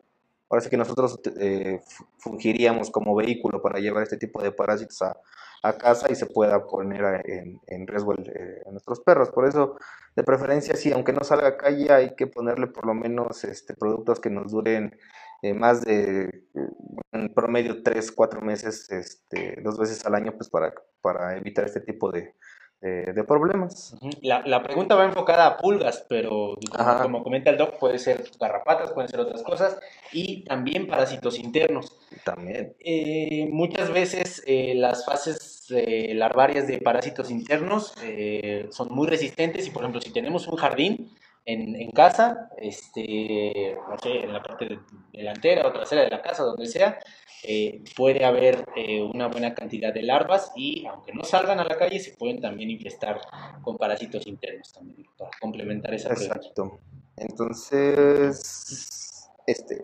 parece 0.48 0.70
que 0.70 0.78
nosotros 0.78 1.20
eh, 1.40 1.80
fu- 1.88 2.06
fungiríamos 2.18 2.92
como 2.92 3.16
vehículo 3.16 3.62
para 3.62 3.80
llevar 3.80 4.04
este 4.04 4.18
tipo 4.18 4.42
de 4.42 4.52
parásitos 4.52 5.02
a, 5.02 5.16
a 5.68 5.78
casa 5.78 6.12
y 6.12 6.16
se 6.16 6.26
pueda 6.26 6.66
poner 6.66 7.22
en, 7.26 7.60
en 7.68 7.88
riesgo 7.88 8.14
el, 8.14 8.28
eh, 8.30 8.62
a 8.68 8.72
nuestros 8.72 9.00
perros. 9.02 9.30
Por 9.30 9.48
eso, 9.48 9.78
de 10.16 10.24
preferencia, 10.24 10.76
sí, 10.76 10.92
aunque 10.92 11.14
no 11.14 11.24
salga 11.24 11.48
a 11.50 11.58
calle, 11.58 11.92
hay 11.92 12.16
que 12.16 12.28
ponerle 12.28 12.68
por 12.68 12.86
lo 12.86 12.94
menos 12.94 13.44
este, 13.44 13.74
productos 13.74 14.20
que 14.20 14.30
nos 14.30 14.52
duren 14.52 14.98
eh, 15.42 15.54
más 15.54 15.82
de 15.84 16.24
eh, 16.26 16.70
en 17.12 17.34
promedio 17.34 17.84
3, 17.84 18.12
4 18.12 18.42
meses, 18.42 18.90
este, 18.92 19.60
dos 19.64 19.78
veces 19.78 20.06
al 20.06 20.16
año, 20.16 20.34
pues 20.38 20.50
para, 20.50 20.74
para 21.02 21.38
evitar 21.38 21.66
este 21.66 21.82
tipo 21.82 22.12
de, 22.12 22.34
de- 22.82 23.14
de 23.14 23.24
problemas. 23.24 23.96
La, 24.22 24.42
la 24.46 24.62
pregunta 24.62 24.96
va 24.96 25.06
enfocada 25.06 25.48
a 25.48 25.58
pulgas, 25.58 26.06
pero 26.10 26.56
como, 27.02 27.24
comenta 27.24 27.50
el 27.50 27.58
doc, 27.58 27.78
puede 27.80 27.98
ser 28.00 28.24
garrapatas, 28.40 28.92
pueden 28.92 29.10
ser 29.10 29.20
otras 29.20 29.44
cosas, 29.44 29.80
y 30.12 30.44
también 30.46 30.88
parásitos 30.88 31.40
internos. 31.40 31.98
También. 32.24 32.76
Eh, 32.80 33.48
muchas 33.52 33.92
veces 33.92 34.44
las 34.48 35.06
fases 35.06 35.55
eh, 35.72 36.14
larvarias 36.16 36.68
de 36.68 36.80
parásitos 36.80 37.32
internos 37.32 37.94
eh, 38.04 38.68
son 38.72 38.94
muy 38.94 39.08
resistentes 39.08 39.68
y, 39.68 39.72
por 39.72 39.84
ejemplo, 39.84 40.02
si 40.02 40.12
tenemos 40.12 40.48
un 40.48 40.58
jardín 40.58 41.16
en, 41.46 41.76
en 41.76 41.92
casa, 41.92 42.50
este, 42.58 43.78
no 43.88 43.98
sé, 44.00 44.24
en 44.24 44.34
la 44.34 44.42
parte 44.42 44.66
de- 44.66 44.80
delantera 45.12 45.68
o 45.68 45.72
trasera 45.72 46.02
de 46.02 46.10
la 46.10 46.22
casa, 46.22 46.44
donde 46.44 46.66
sea, 46.66 47.00
eh, 47.44 47.84
puede 47.96 48.26
haber 48.26 48.66
eh, 48.76 49.04
una 49.04 49.28
buena 49.28 49.54
cantidad 49.54 49.94
de 49.94 50.02
larvas 50.02 50.52
y, 50.56 50.86
aunque 50.88 51.14
no 51.14 51.24
salgan 51.24 51.60
a 51.60 51.64
la 51.64 51.78
calle, 51.78 52.00
se 52.00 52.16
pueden 52.18 52.42
también 52.42 52.72
infestar 52.72 53.22
con 53.62 53.78
parásitos 53.78 54.26
internos 54.26 54.74
también, 54.74 55.08
para 55.18 55.30
complementar 55.40 55.94
esa 55.94 56.10
pregunta. 56.10 56.38
Exacto. 56.38 56.80
Entonces, 57.18 59.30
este, 59.46 59.84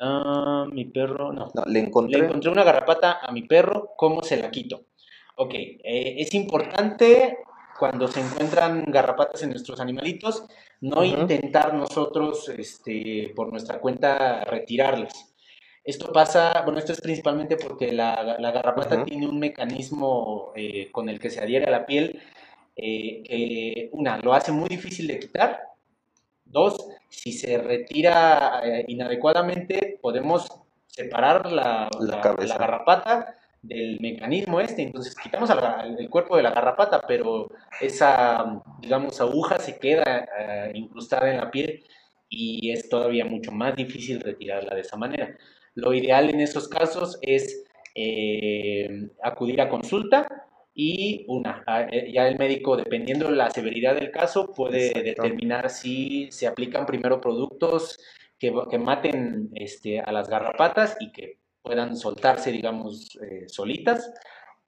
Ah, 0.00 0.66
mi 0.72 0.86
perro, 0.86 1.32
no. 1.32 1.50
no, 1.54 1.64
le 1.66 1.78
encontré. 1.78 2.18
Le 2.18 2.24
encontré 2.24 2.50
una 2.50 2.64
garrapata 2.64 3.20
a 3.22 3.30
mi 3.32 3.42
perro, 3.42 3.90
¿cómo 3.96 4.22
se 4.22 4.38
la 4.38 4.50
quito? 4.50 4.86
Ok, 5.36 5.54
eh, 5.54 6.16
es 6.18 6.34
importante 6.34 7.38
cuando 7.78 8.08
se 8.08 8.20
encuentran 8.20 8.84
garrapatas 8.86 9.42
en 9.42 9.50
nuestros 9.50 9.80
animalitos, 9.80 10.44
no 10.80 11.04
intentar 11.04 11.74
nosotros, 11.74 12.48
este, 12.50 13.32
por 13.34 13.50
nuestra 13.50 13.78
cuenta, 13.80 14.44
retirarlas. 14.44 15.34
Esto 15.82 16.12
pasa, 16.12 16.62
bueno, 16.64 16.78
esto 16.78 16.92
es 16.92 17.00
principalmente 17.00 17.56
porque 17.56 17.92
la, 17.92 18.36
la 18.38 18.50
garrapata 18.50 19.04
tiene 19.04 19.26
un 19.26 19.38
mecanismo 19.38 20.52
eh, 20.54 20.90
con 20.92 21.08
el 21.08 21.18
que 21.18 21.30
se 21.30 21.40
adhiere 21.40 21.66
a 21.66 21.70
la 21.70 21.86
piel 21.86 22.20
eh, 22.76 23.22
que, 23.26 23.90
una, 23.92 24.18
lo 24.18 24.32
hace 24.32 24.52
muy 24.52 24.68
difícil 24.68 25.06
de 25.06 25.18
quitar. 25.18 25.69
Dos, 26.50 26.88
si 27.08 27.32
se 27.32 27.58
retira 27.58 28.60
eh, 28.64 28.84
inadecuadamente, 28.88 29.98
podemos 30.02 30.48
separar 30.88 31.50
la, 31.50 31.88
La 32.00 32.16
la- 32.16 32.20
cabeza. 32.20 32.54
la 32.54 32.58
garrapata 32.58 33.36
del 33.62 34.00
mecanismo 34.00 34.60
este. 34.60 34.82
Entonces 34.82 35.14
quitamos 35.14 35.50
el 35.98 36.10
cuerpo 36.10 36.36
de 36.36 36.42
la 36.42 36.50
garrapata, 36.50 37.02
pero 37.06 37.48
esa, 37.80 38.62
digamos, 38.80 39.20
aguja 39.20 39.58
se 39.58 39.78
queda 39.78 40.28
eh, 40.38 40.72
incrustada 40.74 41.30
en 41.30 41.36
la 41.38 41.50
piel 41.50 41.84
y 42.28 42.70
es 42.72 42.88
todavía 42.88 43.24
mucho 43.24 43.52
más 43.52 43.76
difícil 43.76 44.20
retirarla 44.20 44.74
de 44.74 44.80
esa 44.80 44.96
manera. 44.96 45.36
Lo 45.74 45.92
ideal 45.94 46.30
en 46.30 46.40
esos 46.40 46.68
casos 46.68 47.18
es 47.22 47.64
eh, 47.94 49.08
acudir 49.22 49.60
a 49.60 49.68
consulta 49.68 50.46
y 50.82 51.24
una, 51.28 51.62
a- 51.66 51.82
eh, 51.82 52.10
ya 52.10 52.26
el 52.26 52.38
médico, 52.38 52.74
dependiendo 52.74 53.28
de 53.28 53.36
la 53.36 53.50
severidad 53.50 53.94
del 53.96 54.10
caso, 54.10 54.50
puede 54.54 54.86
Exacto. 54.86 55.04
determinar 55.04 55.68
si 55.68 56.28
se 56.32 56.46
aplican 56.46 56.86
primero 56.86 57.20
productos 57.20 57.98
que, 58.38 58.50
que 58.70 58.78
maten 58.78 59.50
este, 59.54 60.00
a 60.00 60.10
las 60.10 60.30
garrapatas 60.30 60.96
y 60.98 61.12
que 61.12 61.36
puedan 61.60 61.96
soltarse, 61.98 62.50
digamos, 62.50 63.18
eh, 63.20 63.44
solitas, 63.48 64.10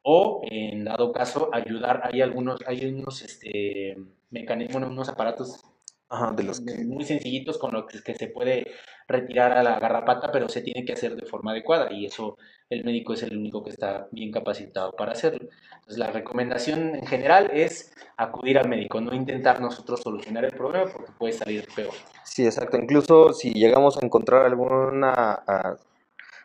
o 0.02 0.42
en 0.50 0.84
dado 0.84 1.12
caso 1.12 1.48
ayudar, 1.50 2.02
hay 2.04 2.20
algunos, 2.20 2.60
hay 2.66 2.84
unos 2.84 3.22
este, 3.22 3.96
mecanismos, 4.30 4.82
unos 4.90 5.08
aparatos 5.08 5.62
Ajá, 6.10 6.32
de 6.32 6.42
los 6.42 6.60
que. 6.60 6.84
muy 6.84 7.04
sencillitos 7.04 7.56
con 7.56 7.72
los 7.72 7.86
que, 7.86 8.02
que 8.02 8.14
se 8.14 8.26
puede 8.26 8.66
retirar 9.12 9.52
a 9.52 9.62
la 9.62 9.78
garrapata, 9.78 10.32
pero 10.32 10.48
se 10.48 10.62
tiene 10.62 10.84
que 10.84 10.92
hacer 10.92 11.14
de 11.14 11.26
forma 11.26 11.52
adecuada 11.52 11.92
y 11.92 12.06
eso 12.06 12.36
el 12.70 12.84
médico 12.84 13.12
es 13.12 13.22
el 13.22 13.36
único 13.36 13.62
que 13.62 13.70
está 13.70 14.08
bien 14.10 14.32
capacitado 14.32 14.92
para 14.92 15.12
hacerlo. 15.12 15.48
Entonces 15.74 15.98
la 15.98 16.10
recomendación 16.10 16.94
en 16.94 17.06
general 17.06 17.50
es 17.52 17.92
acudir 18.16 18.58
al 18.58 18.68
médico, 18.68 19.00
no 19.00 19.14
intentar 19.14 19.60
nosotros 19.60 20.00
solucionar 20.00 20.44
el 20.44 20.52
problema 20.52 20.90
porque 20.90 21.12
puede 21.18 21.32
salir 21.34 21.66
peor. 21.74 21.92
Sí, 22.24 22.44
exacto. 22.44 22.76
Incluso 22.76 23.32
si 23.32 23.52
llegamos 23.52 23.96
a 23.98 24.04
encontrar 24.04 24.46
alguna 24.46 25.42
ah, 25.46 25.76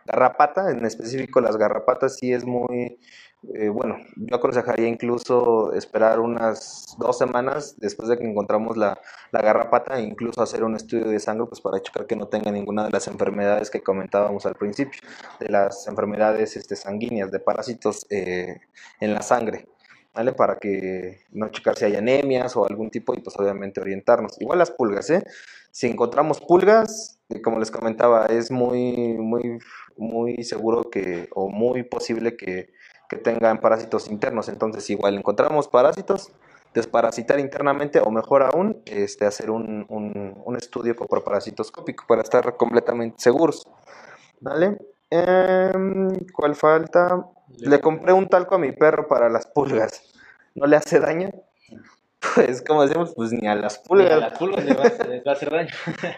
garrapata, 0.06 0.72
en 0.72 0.86
específico 0.86 1.42
las 1.42 1.58
garrapatas, 1.58 2.18
sí 2.18 2.34
es 2.34 2.46
muy. 2.46 2.98
Eh, 3.54 3.70
bueno, 3.70 3.98
yo 4.16 4.36
aconsejaría 4.36 4.88
incluso 4.88 5.72
esperar 5.74 6.20
unas 6.20 6.96
dos 6.98 7.18
semanas 7.18 7.76
después 7.78 8.10
de 8.10 8.18
que 8.18 8.26
encontramos 8.26 8.78
la, 8.78 9.00
la 9.32 9.42
garrapata 9.42 10.00
e 10.00 10.02
incluso 10.02 10.42
hacer 10.42 10.64
un 10.64 10.76
estudio 10.76 11.08
de 11.08 11.20
sangre 11.20 11.46
pues 11.46 11.62
para 11.62 11.80
checar 11.80 12.08
que 12.08 12.16
no 12.16 12.28
tenga 12.28 12.52
ninguna 12.52 12.86
de 12.86 12.92
las 12.92 13.08
enfermedades 13.08 13.70
que 13.70 13.82
comentábamos 13.82 14.46
al 14.48 14.56
principio, 14.56 15.00
de 15.40 15.50
las 15.50 15.88
enfermedades 15.88 16.58
este, 16.58 16.76
sanguíneas, 16.76 17.32
de 17.32 17.40
parásitos 17.40 18.08
eh, 18.10 18.60
en 19.00 19.14
la 19.14 19.22
sangre. 19.22 19.68
¿Vale? 20.14 20.34
Para 20.34 20.58
que 20.58 21.20
no 21.30 21.50
checar 21.50 21.78
si 21.78 21.86
hay 21.86 21.96
anemias 21.96 22.56
o 22.58 22.66
algún 22.68 22.90
tipo 22.90 23.14
y 23.14 23.22
pues 23.22 23.38
obviamente 23.38 23.80
orientarnos. 23.80 24.42
Igual 24.42 24.58
las 24.58 24.72
pulgas, 24.72 25.12
¿eh? 25.12 25.24
Si 25.70 25.86
encontramos 25.86 26.42
pulgas, 26.42 27.20
eh, 27.30 27.40
como 27.40 27.60
les 27.60 27.70
comentaba, 27.70 28.26
es 28.26 28.50
muy, 28.50 29.14
muy, 29.14 29.60
muy 29.96 30.44
seguro 30.44 30.90
que, 30.90 31.30
o 31.36 31.50
muy 31.50 31.84
posible 31.84 32.36
que, 32.36 32.72
que 33.10 33.18
tengan 33.18 33.60
parásitos 33.60 34.10
internos. 34.10 34.50
Entonces, 34.50 34.90
igual 34.90 35.16
encontramos 35.16 35.68
parásitos, 35.68 36.32
desparasitar 36.74 37.40
internamente 37.40 38.00
o 38.00 38.12
mejor 38.12 38.44
aún, 38.44 38.82
este, 38.86 39.26
hacer 39.26 39.50
un, 39.50 39.86
un, 39.90 40.42
un 40.44 40.56
estudio 40.58 40.96
coproparasitoscópico 40.96 42.06
para 42.08 42.22
estar 42.22 42.58
completamente 42.58 43.16
seguros. 43.20 43.68
¿Vale? 44.40 44.78
Em, 45.10 46.10
¿Cuál 46.34 46.56
falta? 46.56 47.26
Le 47.60 47.80
compré 47.80 48.14
un 48.14 48.28
talco 48.28 48.56
a 48.56 48.60
mi 48.60 48.72
perro 48.72 49.08
para 49.08 49.30
las 49.30 49.48
pulgas. 49.48 50.04
¿No 50.56 50.68
le 50.68 50.76
hace 50.76 51.00
daño? 51.00 51.30
Pues, 52.36 52.62
como 52.64 52.82
decimos, 52.82 53.14
pues 53.16 53.32
ni 53.32 53.48
a 53.48 53.56
las 53.56 53.78
Y 53.78 53.80
a 53.80 53.84
pulgas. 53.84 54.20
las 54.20 54.38
pulgas 54.38 54.66
les 54.66 54.78
va, 54.78 55.32
a 55.32 55.34
hacer 55.34 55.52
daño. 55.52 55.70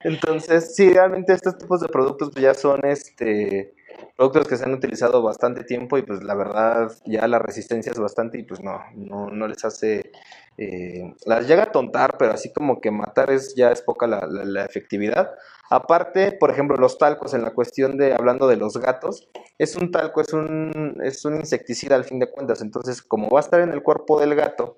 Entonces, 0.04 0.76
sí, 0.76 0.92
realmente 0.92 1.34
estos 1.34 1.58
tipos 1.58 1.82
de 1.82 1.88
productos 1.90 2.32
pues, 2.32 2.44
ya 2.44 2.54
son 2.54 2.86
este 2.86 3.74
productos 4.16 4.48
que 4.48 4.58
se 4.58 4.66
han 4.66 4.74
utilizado 4.74 5.22
bastante 5.22 5.64
tiempo 5.64 5.98
y 5.98 6.02
pues 6.02 6.24
la 6.24 6.36
verdad 6.36 6.92
ya 7.06 7.28
la 7.28 7.40
resistencia 7.40 7.92
es 7.92 8.00
bastante 8.00 8.40
y 8.40 8.44
pues 8.44 8.62
no, 8.62 8.80
no, 8.96 9.30
no 9.30 9.48
les 9.48 9.64
hace, 9.64 10.12
eh, 10.58 11.14
las 11.26 11.48
llega 11.48 11.64
a 11.64 11.72
tontar, 11.72 12.18
pero 12.18 12.34
así 12.34 12.52
como 12.52 12.82
que 12.82 12.92
matar 12.92 13.32
es 13.32 13.56
ya 13.56 13.72
es 13.72 13.82
poca 13.82 14.08
la, 14.08 14.66
efectividad. 14.66 15.32
Aparte, 15.70 16.32
por 16.32 16.52
ejemplo, 16.52 16.78
los 16.78 16.98
talcos 16.98 17.34
en 17.34 17.44
la 17.44 17.52
cuestión 17.52 17.98
de, 17.98 18.14
hablando 18.14 18.48
de 18.48 18.58
los 18.58 18.78
gatos, 18.78 19.30
es 19.58 19.76
un 19.76 19.92
talco, 19.92 20.22
es 20.22 20.34
un, 20.34 20.98
es 21.04 21.24
un 21.26 21.36
insecticida 21.36 21.96
al 21.96 22.06
fin 22.06 22.20
de 22.20 22.30
cuentas, 22.30 22.62
entonces 22.62 23.02
como 23.02 23.30
va 23.30 23.40
a 23.40 23.44
estar 23.44 23.62
en 23.62 23.72
el 23.72 23.84
cuerpo 23.84 24.20
del 24.20 24.36
gato, 24.36 24.78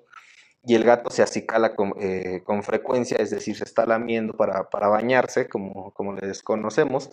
y 0.64 0.74
el 0.74 0.84
gato 0.84 1.10
se 1.10 1.22
acicala 1.22 1.74
con, 1.74 1.94
eh, 2.00 2.42
con 2.44 2.62
frecuencia, 2.62 3.16
es 3.18 3.30
decir, 3.30 3.56
se 3.56 3.64
está 3.64 3.84
lamiendo 3.86 4.34
para, 4.34 4.70
para 4.70 4.88
bañarse, 4.88 5.48
como, 5.48 5.92
como 5.92 6.14
les 6.14 6.42
conocemos, 6.42 7.10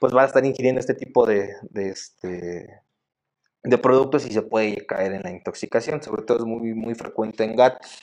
pues 0.00 0.14
va 0.14 0.22
a 0.22 0.26
estar 0.26 0.44
ingiriendo 0.44 0.80
este 0.80 0.94
tipo 0.94 1.26
de, 1.26 1.54
de, 1.62 1.90
este, 1.90 2.80
de 3.62 3.78
productos 3.78 4.26
y 4.26 4.32
se 4.32 4.42
puede 4.42 4.86
caer 4.86 5.12
en 5.12 5.22
la 5.22 5.30
intoxicación, 5.30 6.02
sobre 6.02 6.22
todo 6.22 6.38
es 6.38 6.44
muy, 6.44 6.74
muy 6.74 6.94
frecuente 6.94 7.44
en 7.44 7.56
gatos. 7.56 7.98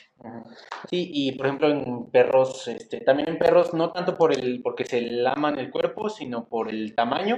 Sí, 0.89 1.09
y 1.13 1.33
por 1.33 1.45
ejemplo 1.47 1.69
en 1.69 2.09
perros, 2.09 2.67
este, 2.67 3.01
también 3.01 3.29
en 3.29 3.37
perros, 3.37 3.73
no 3.73 3.91
tanto 3.91 4.17
por 4.17 4.33
el, 4.33 4.61
porque 4.63 4.85
se 4.85 5.01
laman 5.01 5.59
el 5.59 5.69
cuerpo, 5.69 6.09
sino 6.09 6.47
por 6.47 6.69
el 6.69 6.95
tamaño. 6.95 7.37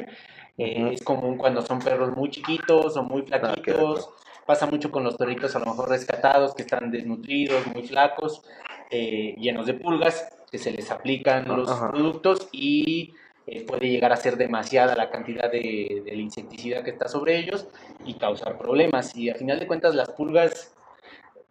Eh. 0.58 0.92
Es 0.94 1.02
común 1.02 1.38
cuando 1.38 1.62
son 1.62 1.80
perros 1.80 2.16
muy 2.16 2.30
chiquitos 2.30 2.96
o 2.96 3.04
muy 3.04 3.26
Ah, 3.32 3.40
flaquitos. 3.40 4.10
Pasa 4.50 4.66
mucho 4.66 4.90
con 4.90 5.04
los 5.04 5.16
perritos 5.16 5.56
a 5.56 5.60
lo 5.60 5.68
mejor 5.68 5.90
rescatados, 5.90 6.56
que 6.56 6.64
están 6.64 6.90
desnutridos, 6.90 7.68
muy 7.68 7.84
flacos, 7.84 8.42
eh, 8.90 9.36
llenos 9.38 9.68
de 9.68 9.76
pulgas, 9.76 10.28
que 10.50 10.58
se 10.58 10.72
les 10.72 10.90
aplican 10.90 11.48
los 11.48 11.70
Ajá. 11.70 11.92
productos 11.92 12.50
y 12.52 13.14
eh, 13.46 13.64
puede 13.64 13.88
llegar 13.88 14.12
a 14.12 14.16
ser 14.16 14.38
demasiada 14.38 14.96
la 14.96 15.12
cantidad 15.12 15.52
de, 15.52 16.02
insecticida 16.16 16.82
que 16.82 16.90
está 16.90 17.08
sobre 17.08 17.38
ellos 17.38 17.68
y 18.06 18.16
causar 18.16 18.58
problemas. 18.58 19.16
Y 19.16 19.30
a 19.30 19.36
final 19.36 19.60
de 19.60 19.68
cuentas 19.68 19.94
las 19.94 20.10
pulgas 20.10 20.76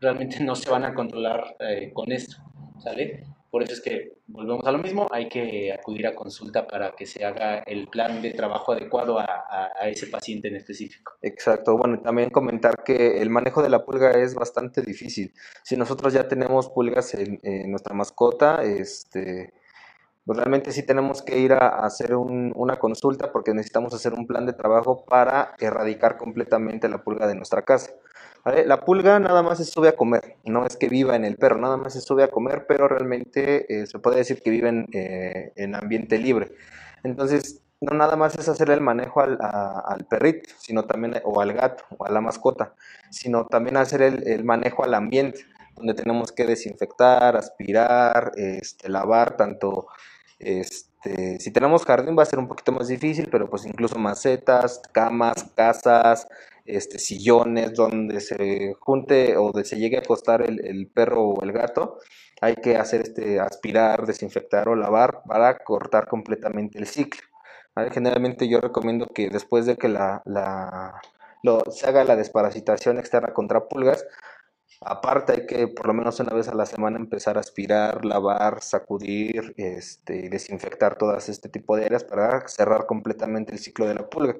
realmente 0.00 0.40
no 0.42 0.56
se 0.56 0.68
van 0.68 0.84
a 0.84 0.92
controlar 0.92 1.54
eh, 1.60 1.92
con 1.94 2.10
esto, 2.10 2.38
¿sale? 2.82 3.22
Por 3.50 3.62
eso 3.62 3.72
es 3.72 3.80
que 3.80 4.12
volvemos 4.26 4.66
a 4.66 4.72
lo 4.72 4.78
mismo, 4.78 5.08
hay 5.10 5.28
que 5.28 5.72
acudir 5.72 6.06
a 6.06 6.14
consulta 6.14 6.66
para 6.66 6.92
que 6.92 7.06
se 7.06 7.24
haga 7.24 7.60
el 7.60 7.88
plan 7.88 8.20
de 8.20 8.32
trabajo 8.32 8.72
adecuado 8.72 9.18
a, 9.18 9.70
ese 9.86 10.06
paciente 10.08 10.48
en 10.48 10.56
específico. 10.56 11.14
Exacto, 11.22 11.76
bueno, 11.78 12.00
también 12.00 12.28
comentar 12.28 12.84
que 12.84 13.22
el 13.22 13.30
manejo 13.30 13.62
de 13.62 13.70
la 13.70 13.84
pulga 13.84 14.10
es 14.10 14.34
bastante 14.34 14.82
difícil. 14.82 15.32
Si 15.62 15.76
nosotros 15.76 16.12
ya 16.12 16.28
tenemos 16.28 16.68
pulgas 16.68 17.14
en, 17.14 17.40
nuestra 17.70 17.94
mascota, 17.94 18.62
este, 18.62 19.54
pues 20.26 20.36
realmente 20.36 20.70
sí 20.72 20.84
tenemos 20.84 21.22
que 21.22 21.38
ir 21.38 21.54
a, 21.54 21.68
a 21.68 21.86
hacer 21.86 22.14
un- 22.14 22.52
una 22.54 22.78
consulta 22.78 23.32
porque 23.32 23.54
necesitamos 23.54 23.94
hacer 23.94 24.12
un 24.12 24.26
plan 24.26 24.44
de 24.44 24.52
trabajo 24.52 25.06
para 25.06 25.54
erradicar 25.58 26.18
completamente 26.18 26.88
la 26.88 27.02
pulga 27.02 27.26
de 27.26 27.34
nuestra 27.34 27.62
casa. 27.62 27.92
La 28.66 28.80
pulga 28.80 29.18
nada 29.18 29.42
más 29.42 29.58
se 29.58 29.64
sube 29.64 29.88
a 29.88 29.96
comer, 29.96 30.36
no 30.44 30.66
es 30.66 30.76
que 30.76 30.88
viva 30.88 31.16
en 31.16 31.24
el 31.24 31.36
perro, 31.36 31.58
nada 31.58 31.76
más 31.76 31.92
se 31.92 32.00
sube 32.00 32.22
a 32.22 32.28
comer, 32.28 32.66
pero 32.66 32.88
realmente 32.88 33.66
eh, 33.82 33.86
se 33.86 33.98
puede 33.98 34.18
decir 34.18 34.42
que 34.42 34.50
viven 34.50 34.86
eh, 34.92 35.52
en 35.56 35.74
ambiente 35.74 36.18
libre. 36.18 36.52
Entonces, 37.04 37.62
no 37.80 37.96
nada 37.96 38.16
más 38.16 38.36
es 38.36 38.48
hacer 38.48 38.70
el 38.70 38.80
manejo 38.80 39.20
al, 39.20 39.38
al 39.40 40.04
perrito, 40.06 40.50
sino 40.58 40.84
también, 40.84 41.20
o 41.24 41.40
al 41.40 41.52
gato, 41.52 41.84
o 41.96 42.04
a 42.04 42.10
la 42.10 42.20
mascota, 42.20 42.74
sino 43.10 43.46
también 43.46 43.76
hacer 43.76 44.02
el, 44.02 44.26
el 44.26 44.44
manejo 44.44 44.84
al 44.84 44.94
ambiente, 44.94 45.40
donde 45.76 45.94
tenemos 45.94 46.32
que 46.32 46.44
desinfectar, 46.44 47.36
aspirar, 47.36 48.32
este, 48.36 48.88
lavar, 48.88 49.36
tanto, 49.36 49.86
este, 50.38 51.38
si 51.38 51.50
tenemos 51.52 51.84
jardín 51.84 52.18
va 52.18 52.24
a 52.24 52.26
ser 52.26 52.38
un 52.38 52.48
poquito 52.48 52.72
más 52.72 52.88
difícil, 52.88 53.28
pero 53.30 53.48
pues 53.48 53.64
incluso 53.64 53.98
macetas, 53.98 54.82
camas, 54.92 55.46
casas, 55.54 56.26
este, 56.68 56.98
sillones, 56.98 57.74
donde 57.74 58.20
se 58.20 58.74
junte 58.80 59.36
o 59.36 59.52
se 59.64 59.76
llegue 59.78 59.96
a 59.96 60.00
acostar 60.00 60.42
el, 60.42 60.90
perro 60.94 61.22
o 61.30 61.42
el 61.42 61.52
gato, 61.52 61.98
hay 62.40 62.54
que 62.56 62.76
hacer 62.76 63.02
este, 63.02 63.40
aspirar, 63.40 64.06
desinfectar 64.06 64.68
o 64.68 64.76
lavar 64.76 65.22
para 65.26 65.58
cortar 65.58 66.06
completamente 66.08 66.78
el 66.78 66.86
ciclo. 66.86 67.22
¿vale? 67.74 67.90
Generalmente 67.90 68.48
yo 68.48 68.60
recomiendo 68.60 69.06
que 69.06 69.28
después 69.30 69.66
de 69.66 69.76
que 69.76 69.88
la, 69.88 70.22
la- 70.24 71.00
lo- 71.42 71.62
se 71.70 71.86
haga 71.88 72.04
la 72.04 72.16
desparasitación 72.16 72.98
externa 72.98 73.32
contra 73.32 73.68
pulgas, 73.68 74.04
Aparte 74.80 75.32
hay 75.32 75.46
que 75.46 75.66
por 75.66 75.86
lo 75.86 75.94
menos 75.94 76.20
una 76.20 76.32
vez 76.34 76.48
a 76.48 76.54
la 76.54 76.64
semana 76.64 76.98
empezar 76.98 77.36
a 77.36 77.40
aspirar, 77.40 78.04
lavar, 78.04 78.60
sacudir, 78.60 79.54
este, 79.56 80.28
desinfectar 80.28 80.96
todas 80.96 81.28
este 81.28 81.48
tipo 81.48 81.76
de 81.76 81.86
áreas 81.86 82.04
para 82.04 82.46
cerrar 82.46 82.86
completamente 82.86 83.52
el 83.52 83.58
ciclo 83.58 83.86
de 83.86 83.94
la 83.94 84.08
pulga. 84.08 84.36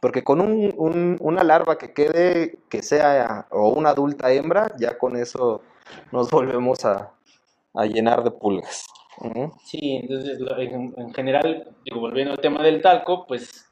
Porque 0.00 0.22
con 0.22 0.40
un, 0.40 0.72
un, 0.76 1.16
una 1.20 1.42
larva 1.42 1.76
que 1.76 1.92
quede, 1.92 2.58
que 2.68 2.82
sea 2.82 3.46
o 3.50 3.70
una 3.70 3.90
adulta 3.90 4.32
hembra, 4.32 4.72
ya 4.78 4.96
con 4.96 5.16
eso 5.16 5.62
nos 6.12 6.30
volvemos 6.30 6.84
a, 6.84 7.12
a 7.74 7.86
llenar 7.86 8.22
de 8.22 8.30
pulgas. 8.30 8.86
Sí, 9.64 9.96
entonces 10.02 10.38
en, 10.58 10.94
en 10.96 11.12
general, 11.12 11.76
digo, 11.84 12.00
volviendo 12.00 12.32
al 12.32 12.40
tema 12.40 12.62
del 12.62 12.80
talco, 12.80 13.26
pues 13.26 13.69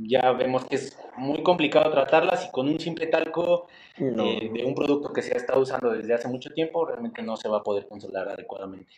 ya 0.00 0.32
vemos 0.32 0.64
que 0.64 0.76
es 0.76 0.96
muy 1.16 1.42
complicado 1.42 1.90
tratarlas 1.90 2.46
y 2.46 2.50
con 2.50 2.68
un 2.68 2.78
simple 2.78 3.06
talco 3.06 3.66
No. 3.98 4.22
eh, 4.24 4.50
de 4.52 4.64
un 4.64 4.74
producto 4.74 5.12
que 5.12 5.22
se 5.22 5.34
ha 5.34 5.36
estado 5.36 5.60
usando 5.60 5.90
desde 5.90 6.14
hace 6.14 6.28
mucho 6.28 6.50
tiempo, 6.50 6.84
realmente 6.86 7.22
no 7.22 7.36
se 7.36 7.48
va 7.48 7.58
a 7.58 7.62
poder 7.62 7.86
controlar 7.88 8.28
adecuadamente 8.28 8.92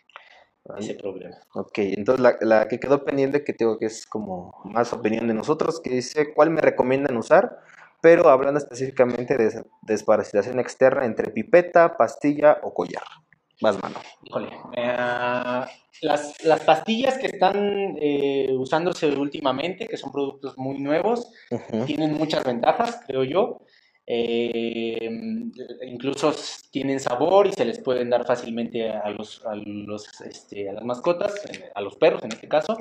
ese 0.77 0.93
problema. 0.93 1.35
Ok, 1.55 1.79
entonces 1.79 2.21
la, 2.21 2.35
la 2.41 2.67
que 2.67 2.79
quedó 2.79 3.03
pendiente, 3.03 3.43
que 3.43 3.53
tengo 3.53 3.79
que 3.79 3.85
es 3.87 4.05
como 4.05 4.53
más 4.65 4.93
opinión 4.93 5.27
de 5.27 5.33
nosotros, 5.33 5.79
que 5.81 5.89
dice 5.89 6.33
cuál 6.33 6.51
me 6.51 6.61
recomiendan 6.61 7.17
usar, 7.17 7.57
pero 8.01 8.29
hablando 8.29 8.59
específicamente 8.59 9.35
de 9.35 9.45
des- 9.45 9.65
desparasitación 9.81 10.59
externa 10.59 11.05
entre 11.05 11.31
pipeta, 11.31 11.97
pastilla 11.97 12.59
o 12.61 12.73
collar. 12.73 13.03
Más 13.61 13.81
mano. 13.81 13.99
Híjole, 14.23 14.49
eh, 14.75 14.95
las, 16.01 16.43
las 16.43 16.61
pastillas 16.61 17.17
que 17.17 17.27
están 17.27 17.97
eh, 17.99 18.53
usándose 18.57 19.07
últimamente, 19.07 19.87
que 19.87 19.97
son 19.97 20.11
productos 20.11 20.57
muy 20.57 20.79
nuevos, 20.79 21.31
tienen 21.85 22.13
muchas 22.13 22.43
ventajas, 22.43 23.01
creo 23.05 23.23
yo. 23.23 23.59
Eh, 24.11 25.07
incluso 25.85 26.33
tienen 26.71 26.99
sabor 26.99 27.45
y 27.45 27.53
se 27.53 27.63
les 27.63 27.77
pueden 27.77 28.09
dar 28.09 28.25
fácilmente 28.25 28.89
a, 28.89 29.07
los, 29.11 29.45
a, 29.45 29.53
los, 29.53 30.19
este, 30.21 30.67
a 30.67 30.73
las 30.73 30.83
mascotas, 30.83 31.35
a 31.75 31.81
los 31.81 31.95
perros 31.95 32.23
en 32.23 32.31
este 32.31 32.47
caso. 32.47 32.75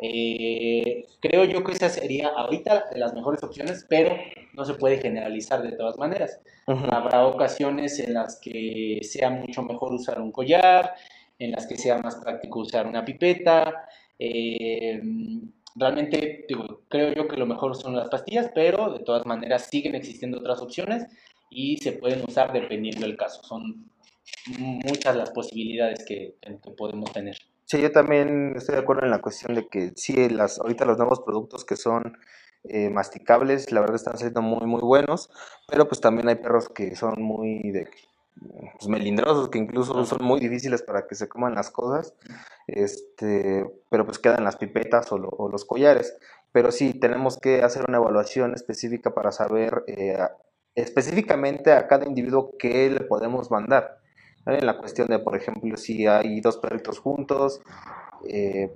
Eh, 0.00 1.04
creo 1.20 1.44
yo 1.44 1.62
que 1.62 1.72
esa 1.72 1.90
sería 1.90 2.28
ahorita 2.28 2.86
de 2.90 2.98
las 2.98 3.12
mejores 3.12 3.42
opciones, 3.42 3.84
pero 3.90 4.16
no 4.54 4.64
se 4.64 4.72
puede 4.72 4.96
generalizar 4.96 5.60
de 5.62 5.72
todas 5.72 5.98
maneras. 5.98 6.40
Habrá 6.66 7.26
ocasiones 7.26 8.00
en 8.00 8.14
las 8.14 8.40
que 8.40 9.00
sea 9.02 9.28
mucho 9.28 9.62
mejor 9.62 9.92
usar 9.92 10.18
un 10.18 10.32
collar, 10.32 10.94
en 11.38 11.50
las 11.50 11.66
que 11.66 11.76
sea 11.76 11.98
más 11.98 12.14
práctico 12.16 12.60
usar 12.60 12.86
una 12.86 13.04
pipeta. 13.04 13.86
eh, 14.18 14.98
realmente 15.74 16.44
digo, 16.48 16.82
creo 16.88 17.12
yo 17.14 17.28
que 17.28 17.36
lo 17.36 17.46
mejor 17.46 17.76
son 17.76 17.96
las 17.96 18.08
pastillas, 18.08 18.50
pero 18.54 18.92
de 18.92 19.00
todas 19.00 19.26
maneras 19.26 19.68
siguen 19.70 19.94
existiendo 19.94 20.38
otras 20.38 20.60
opciones 20.60 21.06
y 21.50 21.76
se 21.78 21.92
pueden 21.92 22.22
usar 22.26 22.52
dependiendo 22.52 23.06
del 23.06 23.16
caso. 23.16 23.42
Son 23.42 23.90
muchas 24.58 25.16
las 25.16 25.30
posibilidades 25.30 26.04
que, 26.04 26.34
podemos 26.76 27.12
tener. 27.12 27.36
Sí, 27.66 27.80
yo 27.80 27.90
también 27.92 28.54
estoy 28.56 28.74
de 28.74 28.82
acuerdo 28.82 29.04
en 29.04 29.10
la 29.10 29.20
cuestión 29.20 29.54
de 29.54 29.68
que 29.68 29.92
sí, 29.96 30.28
las, 30.28 30.58
ahorita 30.58 30.84
los 30.84 30.98
nuevos 30.98 31.20
productos 31.20 31.64
que 31.64 31.76
son 31.76 32.16
eh, 32.64 32.90
masticables, 32.90 33.72
la 33.72 33.80
verdad 33.80 33.96
están 33.96 34.18
siendo 34.18 34.42
muy, 34.42 34.66
muy 34.66 34.80
buenos, 34.80 35.30
pero 35.68 35.88
pues 35.88 36.00
también 36.00 36.28
hay 36.28 36.36
perros 36.36 36.68
que 36.68 36.94
son 36.94 37.22
muy 37.22 37.70
de, 37.70 37.88
pues, 38.40 38.88
melindrosos, 38.88 39.48
que 39.48 39.58
incluso 39.58 40.04
son 40.04 40.24
muy 40.24 40.40
difíciles 40.40 40.82
para 40.82 41.06
que 41.06 41.14
se 41.14 41.28
coman 41.28 41.54
las 41.54 41.70
cosas, 41.70 42.14
este, 42.66 43.64
pero 43.90 44.04
pues 44.04 44.18
quedan 44.18 44.44
las 44.44 44.56
pipetas 44.56 45.10
o, 45.12 45.18
lo- 45.18 45.28
o 45.30 45.48
los 45.48 45.64
collares. 45.64 46.16
Pero 46.52 46.70
sí, 46.72 46.94
tenemos 46.94 47.38
que 47.38 47.62
hacer 47.62 47.84
una 47.88 47.98
evaluación 47.98 48.54
específica 48.54 49.14
para 49.14 49.32
saber 49.32 49.82
eh, 49.86 50.18
específicamente 50.74 51.72
a 51.72 51.86
cada 51.86 52.06
individuo 52.06 52.54
qué 52.58 52.90
le 52.90 53.00
podemos 53.00 53.50
mandar. 53.50 53.98
En 54.46 54.66
la 54.66 54.76
cuestión 54.76 55.08
de, 55.08 55.18
por 55.18 55.36
ejemplo, 55.36 55.76
si 55.76 56.06
hay 56.06 56.40
dos 56.40 56.58
perritos 56.58 56.98
juntos, 56.98 57.60
eh, 58.28 58.70